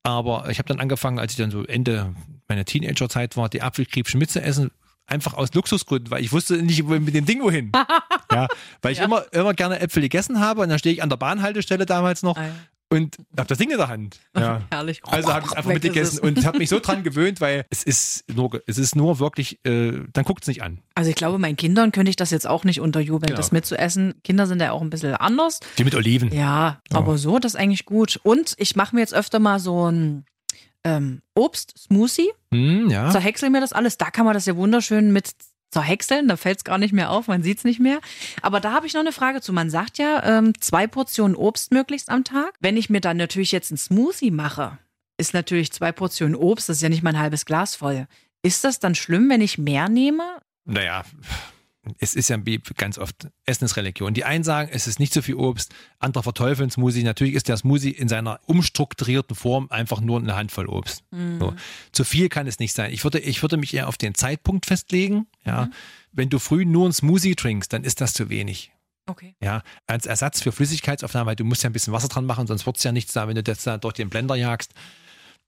Aber 0.04 0.50
ich 0.50 0.58
habe 0.58 0.68
dann 0.68 0.80
angefangen, 0.80 1.20
als 1.20 1.34
ich 1.34 1.38
dann 1.38 1.52
so 1.52 1.64
Ende 1.64 2.16
meiner 2.48 2.66
Teenagerzeit 2.66 3.38
war, 3.38 3.50
die 3.50 3.62
Apfelkrebsche 3.62 4.18
mitzuessen. 4.18 4.72
Einfach 5.06 5.34
aus 5.34 5.54
Luxusgründen, 5.54 6.10
weil 6.10 6.24
ich 6.24 6.32
wusste 6.32 6.56
nicht 6.62 6.86
wo- 6.88 7.00
mit 7.00 7.14
dem 7.14 7.26
Ding 7.26 7.42
wohin. 7.44 7.72
ja, 8.32 8.48
weil 8.82 8.94
ich 8.94 9.00
Ja. 9.00 9.06
immer, 9.06 9.26
immer 9.34 9.54
gerne 9.54 9.80
Äpfel 9.80 10.02
gegessen 10.02 10.40
habe 10.40 10.62
und 10.62 10.70
dann 10.70 10.80
stehe 10.80 10.94
ich 10.96 11.04
an 11.04 11.10
der 11.10 11.18
Bahnhaltestelle 11.18 11.86
damals 11.86 12.24
noch 12.24 12.38
Ah, 12.38 12.46
ja. 12.48 12.54
Und 12.92 13.18
habe 13.38 13.48
das 13.48 13.58
Ding 13.58 13.72
in 13.72 13.78
der 13.78 13.88
Hand. 13.88 14.20
Ja. 14.38 14.62
Herrlich. 14.72 15.02
Also 15.06 15.34
habe 15.34 15.46
ich 15.46 15.52
es 15.52 15.58
einfach 15.58 15.72
mitgegessen 15.74 16.18
es. 16.18 16.20
und 16.20 16.46
habe 16.46 16.58
mich 16.58 16.70
so 16.70 16.80
dran 16.84 17.04
gewöhnt, 17.04 17.42
weil 17.42 17.66
es 17.70 17.84
ist 17.84 18.24
nur, 18.34 18.62
es 18.68 18.78
ist 18.78 18.96
nur 18.96 19.20
wirklich, 19.20 19.60
äh, 19.66 19.94
dann 20.14 20.24
guckt 20.26 20.44
es 20.44 20.48
nicht 20.48 20.62
an. 20.64 20.80
Also 20.96 21.10
ich 21.10 21.16
glaube, 21.16 21.38
meinen 21.40 21.56
Kindern 21.58 21.92
könnte 21.92 22.10
ich 22.10 22.16
das 22.16 22.32
jetzt 22.32 22.48
auch 22.48 22.64
nicht 22.64 22.80
unterjubeln, 22.82 23.28
Genau. 23.28 23.38
das 23.38 23.52
mitzuessen. 23.52 24.16
Kinder 24.24 24.48
sind 24.48 24.62
ja 24.62 24.72
auch 24.72 24.82
ein 24.82 24.90
bisschen 24.90 25.14
anders. 25.16 25.60
Die 25.78 25.84
mit 25.84 25.96
Oliven. 25.96 26.34
Ja, 26.34 26.82
aber 26.92 27.18
so, 27.18 27.40
das 27.40 27.54
ist 27.54 27.60
eigentlich 27.60 27.86
gut. 27.86 28.20
Und 28.24 28.54
ich 28.58 28.76
mache 28.76 28.96
mir 28.96 29.02
jetzt 29.02 29.14
öfter 29.14 29.40
mal 29.40 29.60
so 29.60 29.90
ein 29.92 30.26
ähm, 30.84 31.22
Obst-Smoothie. 31.36 32.32
Hm, 32.54 32.90
ja. 32.90 33.12
Zerhäcksel 33.12 33.50
mir 33.50 33.62
das 33.62 33.74
alles. 33.74 33.98
Da 33.98 34.10
kann 34.10 34.26
man 34.26 34.34
das 34.34 34.46
ja 34.48 34.56
wunderschön 34.56 35.14
mit 35.14 35.32
zerhäckseln. 35.72 36.28
Da 36.28 36.38
fällt 36.38 36.60
es 36.60 36.64
gar 36.64 36.78
nicht 36.78 36.94
mehr 36.94 37.10
auf, 37.10 37.28
man 37.28 37.44
sieht 37.44 37.60
es 37.60 37.64
nicht 37.64 37.80
mehr. 37.80 38.00
Aber 38.42 38.60
da 38.60 38.74
habe 38.74 38.88
ich 38.88 38.94
noch 38.94 39.02
eine 39.02 39.12
Frage 39.12 39.42
zu. 39.42 39.54
Man 39.54 39.70
sagt 39.70 39.98
ja, 39.98 40.24
ähm, 40.24 40.54
zwei 40.60 40.88
Portionen 40.88 41.36
Obst 41.36 41.72
möglichst 41.72 42.10
am 42.10 42.24
Tag. 42.24 42.54
Wenn 42.60 42.78
ich 42.78 42.90
mir 42.90 43.02
dann 43.02 43.18
natürlich 43.18 43.52
jetzt 43.52 43.72
einen 43.72 43.78
Smoothie 43.78 44.32
mache, 44.32 44.78
ist 45.18 45.34
natürlich 45.34 45.72
zwei 45.72 45.92
Portionen 45.92 46.36
Obst, 46.36 46.70
das 46.70 46.78
ist 46.78 46.84
ja 46.84 46.90
nicht 46.90 47.04
mein 47.04 47.20
halbes 47.20 47.46
Glas 47.46 47.76
voll. 47.76 48.08
Ist 48.44 48.64
das 48.64 48.80
dann 48.80 48.96
schlimm, 48.96 49.30
wenn 49.30 49.42
ich 49.42 49.58
mehr 49.58 49.88
nehme? 49.88 50.24
Naja, 50.66 51.04
es 51.98 52.14
ist 52.14 52.30
ja 52.30 52.38
ganz 52.78 52.98
oft 52.98 53.28
Essen 53.46 53.66
ist 53.66 53.76
Religion. 53.76 54.14
Die 54.14 54.24
einen 54.24 54.44
sagen, 54.44 54.70
es 54.72 54.86
ist 54.86 55.00
nicht 55.00 55.14
so 55.14 55.22
viel 55.22 55.36
Obst, 55.36 55.74
andere 56.00 56.24
verteufeln 56.24 56.70
Smoothie. 56.70 57.04
Natürlich 57.04 57.34
ist 57.34 57.48
der 57.48 57.58
Smoothie 57.58 57.90
in 57.90 58.08
seiner 58.08 58.40
umstrukturierten 58.46 59.36
Form 59.36 59.68
einfach 59.72 60.00
nur 60.00 60.20
eine 60.20 60.36
Handvoll 60.36 60.68
Obst. 60.68 61.04
So. 61.40 61.56
Zu 61.92 62.04
viel 62.04 62.30
kann 62.30 62.46
es 62.46 62.60
nicht 62.60 62.74
sein. 62.74 62.94
Ich 62.94 63.04
würde, 63.04 63.20
ich 63.20 63.42
würde 63.42 63.58
mich 63.58 63.74
eher 63.74 63.88
auf 63.88 63.98
den 63.98 64.14
Zeitpunkt 64.14 64.68
festlegen. 64.68 65.26
Ja. 65.44 65.70
Wenn 66.12 66.30
du 66.30 66.38
früh 66.38 66.66
nur 66.66 66.86
einen 66.86 66.94
Smoothie 66.94 67.36
trinkst, 67.36 67.74
dann 67.74 67.84
ist 67.84 68.00
das 68.00 68.14
zu 68.14 68.30
wenig. 68.30 68.72
Okay. 69.08 69.36
Ja, 69.42 69.64
als 69.88 70.06
Ersatz 70.06 70.42
für 70.42 70.52
Flüssigkeitsaufnahme, 70.52 71.32
weil 71.32 71.36
du 71.36 71.44
musst 71.44 71.64
ja 71.64 71.70
ein 71.70 71.74
bisschen 71.74 71.94
Wasser 71.94 72.08
dran 72.08 72.26
machen, 72.26 72.46
sonst 72.46 72.66
wird 72.66 72.78
es 72.78 72.84
ja 72.84 72.92
nichts 72.92 73.14
da, 73.14 73.28
wenn 73.28 73.36
du 73.36 73.44
das 73.44 73.64
da 73.64 73.78
durch 73.78 73.96
den 73.96 74.10
Blender 74.10 74.36
jagst. 74.36 74.74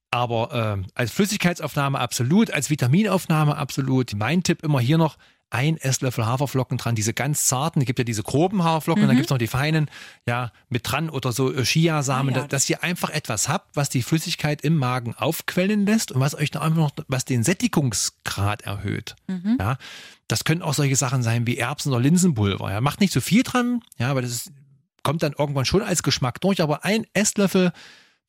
Aber 0.10 0.50
ähm, 0.54 0.86
als 0.96 1.12
Flüssigkeitsaufnahme 1.12 2.00
absolut, 2.00 2.52
als 2.52 2.70
Vitaminaufnahme 2.70 3.56
absolut. 3.58 4.14
Mein 4.16 4.44
Tipp 4.44 4.64
immer 4.64 4.80
hier 4.80 4.98
noch 4.98 5.18
ein 5.54 5.78
Esslöffel 5.78 6.26
Haferflocken 6.26 6.78
dran, 6.78 6.96
diese 6.96 7.14
ganz 7.14 7.46
zarten, 7.46 7.80
es 7.82 7.86
gibt 7.86 8.00
ja 8.00 8.06
diese 8.06 8.24
groben 8.24 8.64
Haferflocken, 8.64 9.04
und 9.04 9.08
dann 9.08 9.16
gibt 9.16 9.28
es 9.28 9.30
noch 9.30 9.38
die 9.38 9.48
feinen, 9.48 9.90
ja, 10.28 10.52
mit 10.70 10.82
dran 10.92 11.10
oder 11.10 11.32
so 11.32 11.54
äh, 11.54 11.64
Chiasamen, 11.64 12.34
Ah, 12.34 12.38
ja. 12.38 12.42
da- 12.44 12.48
dass 12.48 12.70
ihr 12.70 12.84
einfach 12.84 13.12
etwas 13.12 13.50
habt, 13.50 13.76
was 13.76 13.90
die 13.90 14.02
Flüssigkeit 14.02 14.62
im 14.62 14.76
Magen 14.78 15.14
aufquellen 15.14 15.86
lässt 15.86 16.12
und 16.12 16.20
was 16.22 16.34
euch 16.36 16.50
dann 16.52 16.64
einfach 16.64 16.78
noch, 16.78 16.92
was 17.08 17.26
den 17.26 17.44
Sättigungsgrad 17.44 18.64
erhöht. 18.64 19.16
Ja, 19.60 19.78
das 20.28 20.44
können 20.44 20.62
auch 20.64 20.74
solche 20.74 20.96
Sachen 20.96 21.22
sein 21.24 21.46
wie 21.48 21.58
Erbsen- 21.58 21.92
oder 21.92 22.02
Linsenpulver. 22.02 22.72
Ja, 22.72 22.82
macht 22.82 23.00
nicht 23.00 23.14
so 23.14 23.22
viel 23.22 23.44
dran, 23.44 23.82
ja, 24.00 24.16
weil 24.16 24.24
das 24.24 24.32
ist, 24.32 24.52
kommt 25.04 25.22
dann 25.22 25.34
irgendwann 25.38 25.66
schon 25.66 25.82
als 25.82 26.02
Geschmack 26.02 26.42
durch, 26.42 26.62
aber 26.62 26.84
ein 26.86 27.06
Esslöffel 27.14 27.72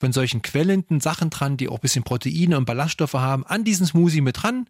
von 0.01 0.13
solchen 0.13 0.43
quellenden 0.43 1.01
Sachen 1.01 1.31
dran, 1.31 1.57
die 1.57 1.69
auch 1.69 1.77
ein 1.77 1.81
bisschen 1.81 2.05
Proteine 2.05 2.59
und 2.59 2.65
Ballaststoffe 2.67 3.15
haben, 3.15 3.47
an 3.47 3.65
diesen 3.65 3.87
Smoothie 3.87 4.21
mit 4.21 4.43
dran. 4.43 4.69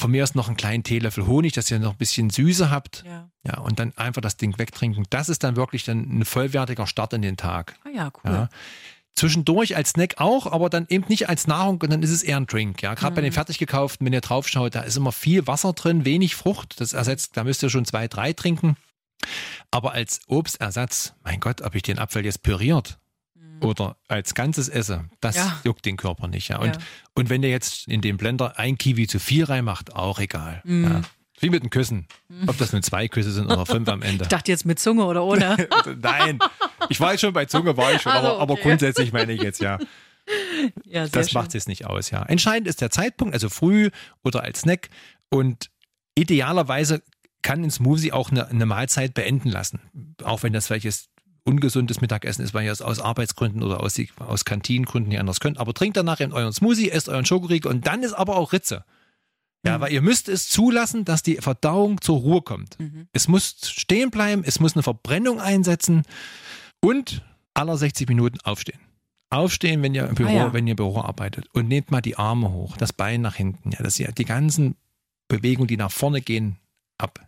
Von 0.00 0.12
mir 0.12 0.22
aus 0.22 0.34
noch 0.34 0.48
einen 0.48 0.56
kleinen 0.56 0.82
Teelöffel 0.82 1.26
Honig, 1.26 1.52
dass 1.52 1.70
ihr 1.70 1.78
noch 1.78 1.90
ein 1.90 1.98
bisschen 1.98 2.30
Süße 2.30 2.70
habt. 2.70 3.04
Ja. 3.06 3.28
Ja, 3.46 3.58
und 3.58 3.78
dann 3.78 3.92
einfach 3.96 4.22
das 4.22 4.38
Ding 4.38 4.58
wegtrinken. 4.58 5.04
Das 5.10 5.28
ist 5.28 5.44
dann 5.44 5.56
wirklich 5.56 5.84
dann 5.84 6.20
ein 6.20 6.24
vollwertiger 6.24 6.86
Start 6.86 7.12
in 7.12 7.20
den 7.20 7.36
Tag. 7.36 7.76
Ah 7.84 7.90
ja, 7.94 8.10
cool. 8.24 8.32
Ja. 8.32 8.48
Zwischendurch 9.14 9.76
als 9.76 9.90
Snack 9.90 10.14
auch, 10.16 10.50
aber 10.50 10.70
dann 10.70 10.86
eben 10.88 11.04
nicht 11.08 11.28
als 11.28 11.46
Nahrung 11.46 11.82
und 11.82 11.92
dann 11.92 12.02
ist 12.02 12.12
es 12.12 12.22
eher 12.22 12.38
ein 12.38 12.46
Drink. 12.46 12.80
Ja, 12.80 12.94
gerade 12.94 13.14
bei 13.14 13.20
den 13.20 13.32
fertig 13.32 13.58
gekauften, 13.58 14.06
wenn 14.06 14.14
ihr 14.14 14.22
drauf 14.22 14.48
schaut, 14.48 14.74
da 14.74 14.80
ist 14.80 14.96
immer 14.96 15.12
viel 15.12 15.46
Wasser 15.46 15.74
drin, 15.74 16.06
wenig 16.06 16.34
Frucht. 16.34 16.80
Das 16.80 16.94
ersetzt, 16.94 17.36
da 17.36 17.44
müsst 17.44 17.62
ihr 17.62 17.68
schon 17.68 17.84
zwei, 17.84 18.08
drei 18.08 18.32
trinken. 18.32 18.76
Aber 19.70 19.92
als 19.92 20.22
Obstersatz, 20.28 21.12
mein 21.24 21.40
Gott, 21.40 21.60
ob 21.60 21.74
ich 21.74 21.82
den 21.82 21.98
Apfel 21.98 22.24
jetzt 22.24 22.42
püriert 22.42 22.99
oder 23.62 23.96
als 24.08 24.34
Ganzes 24.34 24.68
esse, 24.68 25.04
das 25.20 25.36
Ja. 25.36 25.60
juckt 25.64 25.84
den 25.86 25.96
Körper 25.96 26.28
nicht. 26.28 26.48
Ja. 26.48 26.58
Und, 26.58 26.76
Ja. 26.76 26.82
und 27.14 27.30
wenn 27.30 27.42
ihr 27.42 27.50
jetzt 27.50 27.88
in 27.88 28.00
den 28.00 28.16
Blender 28.16 28.58
ein 28.58 28.78
Kiwi 28.78 29.06
zu 29.06 29.18
viel 29.18 29.44
reinmacht, 29.44 29.94
auch 29.94 30.18
egal. 30.18 30.62
Ja. 30.64 31.02
Wie 31.40 31.48
mit 31.48 31.62
den 31.62 31.70
Küssen. 31.70 32.06
Ob 32.46 32.58
das 32.58 32.72
nun 32.74 32.82
zwei 32.82 33.08
Küsse 33.08 33.32
sind 33.32 33.46
oder 33.46 33.64
fünf 33.64 33.88
am 33.88 34.02
Ende. 34.02 34.24
Ich 34.24 34.28
dachte 34.28 34.50
jetzt 34.50 34.66
mit 34.66 34.78
Zunge 34.78 35.04
oder 35.06 35.24
ohne. 35.24 35.56
Nein, 36.02 36.38
ich 36.90 37.00
war 37.00 37.12
jetzt 37.12 37.22
schon 37.22 37.32
bei 37.32 37.46
Zunge, 37.46 37.76
war 37.78 37.92
ich 37.94 38.02
schon, 38.02 38.12
Also, 38.12 38.28
aber, 38.28 38.40
aber 38.40 38.52
okay. 38.54 38.62
grundsätzlich 38.64 39.12
meine 39.12 39.32
ich 39.32 39.40
jetzt, 39.40 39.60
ja. 39.62 39.78
ja, 40.84 41.08
Das 41.08 41.32
macht 41.32 41.48
es 41.48 41.54
jetzt 41.54 41.68
nicht 41.68 41.86
aus, 41.86 42.10
ja. 42.10 42.22
Entscheidend 42.24 42.68
ist 42.68 42.80
der 42.82 42.90
Zeitpunkt, 42.90 43.32
also 43.32 43.48
früh 43.48 43.88
oder 44.22 44.42
als 44.42 44.60
Snack. 44.60 44.90
Und 45.30 45.70
idealerweise 46.14 47.02
kann 47.42 47.62
ein 47.64 47.70
Smoothie 47.70 48.12
auch 48.12 48.30
eine, 48.30 48.48
eine 48.48 48.66
Mahlzeit 48.66 49.14
beenden 49.14 49.48
lassen. 49.48 49.80
Auch 50.22 50.42
wenn 50.42 50.52
das 50.52 50.66
vielleicht 50.66 50.84
jetzt 50.84 51.08
ungesundes 51.44 52.00
Mittagessen 52.00 52.44
ist, 52.44 52.54
weil 52.54 52.64
ihr 52.64 52.72
es 52.72 52.82
aus 52.82 53.00
Arbeitsgründen 53.00 53.62
oder 53.62 53.80
aus, 53.80 54.00
aus 54.18 54.44
Kantinengründen 54.44 55.10
nicht 55.10 55.20
anders 55.20 55.40
könnt. 55.40 55.58
Aber 55.58 55.74
trinkt 55.74 55.96
danach 55.96 56.20
in 56.20 56.32
euren 56.32 56.52
Smoothie, 56.52 56.90
esst 56.90 57.08
euren 57.08 57.26
Schokoriegel 57.26 57.70
und 57.70 57.86
dann 57.86 58.02
ist 58.02 58.12
aber 58.12 58.36
auch 58.36 58.52
Ritze. 58.52 58.84
Ja, 59.64 59.78
weil 59.80 59.92
ihr 59.92 60.00
müsst 60.00 60.28
es 60.28 60.48
zulassen, 60.48 61.04
dass 61.04 61.22
die 61.22 61.36
Verdauung 61.36 62.00
zur 62.00 62.18
Ruhe 62.20 62.40
kommt. 62.40 62.78
Es 63.12 63.28
muss 63.28 63.56
stehen 63.62 64.10
bleiben, 64.10 64.42
es 64.44 64.58
muss 64.58 64.74
eine 64.74 64.82
Verbrennung 64.82 65.38
einsetzen 65.38 66.02
und 66.80 67.22
aller 67.52 67.76
60 67.76 68.08
Minuten 68.08 68.38
aufstehen. 68.42 68.80
Aufstehen, 69.28 69.82
wenn 69.82 69.94
ihr 69.94 70.08
im 70.08 70.14
Büro, 70.14 70.30
ja. 70.30 70.52
wenn 70.52 70.66
ihr 70.66 70.72
im 70.72 70.76
Büro 70.76 71.02
arbeitet 71.02 71.46
und 71.52 71.68
nehmt 71.68 71.90
mal 71.90 72.00
die 72.00 72.16
Arme 72.16 72.50
hoch, 72.52 72.76
das 72.78 72.92
Bein 72.92 73.20
nach 73.20 73.36
hinten, 73.36 73.70
ja, 73.70 73.82
dass 73.82 74.00
ihr 74.00 74.10
die 74.12 74.24
ganzen 74.24 74.76
Bewegungen, 75.28 75.68
die 75.68 75.76
nach 75.76 75.92
vorne 75.92 76.20
gehen, 76.20 76.56
ab 76.98 77.20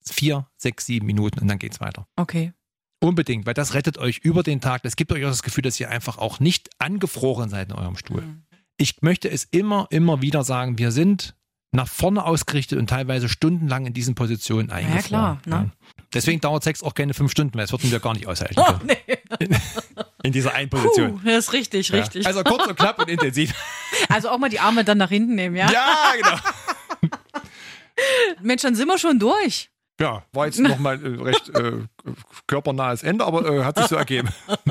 vier, 0.00 0.46
sechs, 0.56 0.86
sieben 0.86 1.06
Minuten 1.06 1.40
und 1.40 1.48
dann 1.48 1.58
geht's 1.58 1.80
weiter. 1.80 2.06
Okay. 2.16 2.52
Unbedingt, 3.00 3.46
weil 3.46 3.54
das 3.54 3.74
rettet 3.74 3.96
euch 3.98 4.18
über 4.18 4.42
den 4.42 4.60
Tag. 4.60 4.82
Das 4.82 4.94
gibt 4.94 5.10
euch 5.12 5.24
auch 5.24 5.30
das 5.30 5.42
Gefühl, 5.42 5.62
dass 5.62 5.80
ihr 5.80 5.88
einfach 5.90 6.18
auch 6.18 6.38
nicht 6.38 6.68
angefroren 6.78 7.48
seid 7.48 7.70
in 7.70 7.74
eurem 7.76 7.96
Stuhl. 7.96 8.20
Mhm. 8.22 8.42
Ich 8.76 9.00
möchte 9.02 9.30
es 9.30 9.44
immer, 9.44 9.86
immer 9.90 10.20
wieder 10.22 10.44
sagen, 10.44 10.78
wir 10.78 10.90
sind 10.90 11.34
nach 11.72 11.88
vorne 11.88 12.24
ausgerichtet 12.24 12.78
und 12.78 12.88
teilweise 12.90 13.28
stundenlang 13.28 13.86
in 13.86 13.92
diesen 13.94 14.14
Positionen 14.14 14.70
eingefroren. 14.70 15.02
klar, 15.04 15.42
ne? 15.46 15.54
Ja. 15.54 15.70
Deswegen 16.12 16.40
dauert 16.40 16.64
Sex 16.64 16.82
auch 16.82 16.94
keine 16.94 17.14
fünf 17.14 17.30
Stunden, 17.30 17.54
weil 17.54 17.62
das 17.62 17.70
würden 17.72 17.90
wir 17.90 18.00
gar 18.00 18.14
nicht 18.14 18.26
aushalten 18.26 18.56
Oh, 18.58 18.64
können. 18.64 18.86
nee. 18.86 19.46
In 20.24 20.32
dieser 20.32 20.52
einen 20.54 20.68
Position. 20.68 21.20
Puh, 21.20 21.24
das 21.24 21.46
ist 21.46 21.52
richtig, 21.52 21.88
Ja. 21.90 22.00
richtig. 22.00 22.26
Also 22.26 22.42
kurz 22.42 22.66
und 22.66 22.76
knapp 22.76 22.98
und 22.98 23.08
intensiv. 23.08 23.54
Also 24.08 24.30
auch 24.30 24.38
mal 24.38 24.48
die 24.48 24.60
Arme 24.60 24.82
dann 24.84 24.98
nach 24.98 25.10
hinten 25.10 25.34
nehmen, 25.34 25.56
ja? 25.56 25.70
Ja, 25.70 26.12
genau. 26.16 26.36
Mensch, 28.42 28.62
dann 28.62 28.74
sind 28.74 28.88
wir 28.88 28.98
schon 28.98 29.18
durch. 29.18 29.70
Ja, 30.00 30.22
war 30.32 30.46
jetzt 30.46 30.58
nochmal 30.58 30.98
äh, 31.04 31.22
recht 31.22 31.50
äh, 31.50 31.72
körpernahes 32.46 33.02
Ende, 33.02 33.24
aber 33.26 33.44
äh, 33.48 33.64
hat 33.64 33.76
sich 33.78 33.86
so 33.86 33.96
ergeben. 33.96 34.28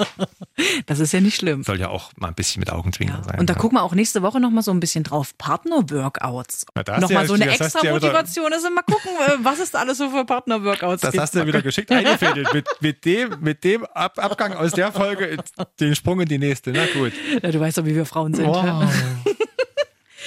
Das 0.88 1.00
ist 1.00 1.14
ja 1.14 1.22
nicht 1.22 1.38
schlimm. 1.38 1.64
Soll 1.64 1.80
ja 1.80 1.88
auch 1.88 2.12
mal 2.18 2.28
ein 2.28 2.34
bisschen 2.34 2.60
mit 2.60 2.70
Augenzwinkern 2.70 3.20
Ja. 3.20 3.24
sein. 3.24 3.40
Und 3.40 3.50
da 3.50 3.54
ja. 3.54 3.60
gucken 3.60 3.78
wir 3.78 3.84
auch 3.84 3.94
nächste 3.96 4.22
Woche 4.22 4.42
noch 4.42 4.50
mal 4.50 4.62
so 4.62 4.72
ein 4.72 4.82
bisschen 4.82 5.06
drauf. 5.06 5.38
Partner-Workouts. 5.38 6.66
Nochmal 6.76 7.10
ja- 7.10 7.26
so 7.28 7.34
eine 7.36 7.48
extra 7.50 7.82
wieder- 7.82 7.94
Motivation. 7.94 8.52
Also 8.52 8.70
mal 8.70 8.82
gucken, 8.82 9.10
äh, 9.26 9.32
was 9.42 9.60
es 9.60 9.72
da 9.72 9.80
alles 9.80 10.00
so 10.00 10.10
für 10.10 10.26
Partner-Workouts 10.26 11.02
Das 11.02 11.12
gibt. 11.12 11.22
hast 11.22 11.34
du 11.36 11.40
ja 11.40 11.48
wieder 11.48 11.62
geschickt 11.62 11.90
eingefädelt. 11.94 12.54
Mit, 12.54 12.68
mit 12.82 13.06
dem, 13.06 13.36
mit 13.40 13.64
dem 13.64 13.86
Ab 13.86 14.20
Abgang 14.20 14.52
aus 14.54 14.72
der 14.74 14.92
Folge 14.92 15.38
den 15.80 15.96
Sprung 15.96 16.20
in 16.20 16.28
die 16.28 16.40
nächste. 16.40 16.72
Na 16.72 16.86
gut. 16.94 17.14
Ja, 17.42 17.52
du 17.52 17.60
weißt 17.62 17.78
doch, 17.78 17.86
wie 17.86 17.96
wir 17.96 18.06
Frauen 18.06 18.34
sind. 18.34 18.46
Wow. 18.48 18.84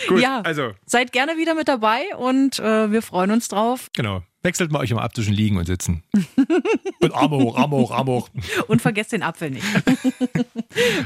Ja. 0.03 0.09
Gut, 0.09 0.21
ja, 0.21 0.41
also. 0.43 0.73
seid 0.87 1.13
gerne 1.13 1.37
wieder 1.37 1.55
mit 1.55 1.69
dabei 1.69 2.03
und 2.17 2.59
äh, 2.59 2.91
wir 2.91 3.03
freuen 3.03 3.31
uns 3.31 3.49
drauf. 3.49 3.89
Genau. 3.95 4.23
Wechselt 4.45 4.73
mal 4.73 4.81
euch 4.81 4.91
immer 4.91 5.03
ab 5.03 5.15
zwischen 5.15 5.35
liegen 5.35 5.57
und 5.57 5.67
sitzen. 5.67 6.03
und 7.01 7.15
Arme 7.15 7.37
hoch, 7.37 7.57
Arme 7.57 7.77
hoch, 7.77 7.93
Arme 7.93 8.11
hoch. 8.11 8.29
Und 8.67 8.83
vergesst 8.83 9.13
den 9.13 9.23
Apfel 9.23 9.51
nicht. 9.51 9.65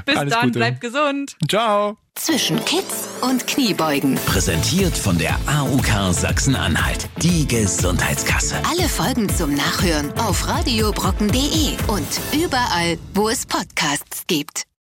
Bis 0.06 0.16
Alles 0.16 0.32
dann, 0.32 0.46
Gute. 0.46 0.58
bleibt 0.58 0.80
gesund. 0.80 1.36
Ciao. 1.46 1.98
Zwischen 2.14 2.64
Kids 2.64 3.08
und 3.20 3.46
Kniebeugen. 3.46 4.14
Präsentiert 4.24 4.96
von 4.96 5.18
der 5.18 5.38
AUK 5.46 6.14
Sachsen-Anhalt. 6.14 7.10
Die 7.20 7.46
Gesundheitskasse. 7.46 8.56
Alle 8.70 8.88
Folgen 8.88 9.28
zum 9.28 9.54
Nachhören 9.54 10.10
auf 10.12 10.48
radiobrocken.de 10.48 11.76
und 11.88 12.08
überall, 12.32 12.96
wo 13.12 13.28
es 13.28 13.44
Podcasts 13.44 14.26
gibt. 14.26 14.66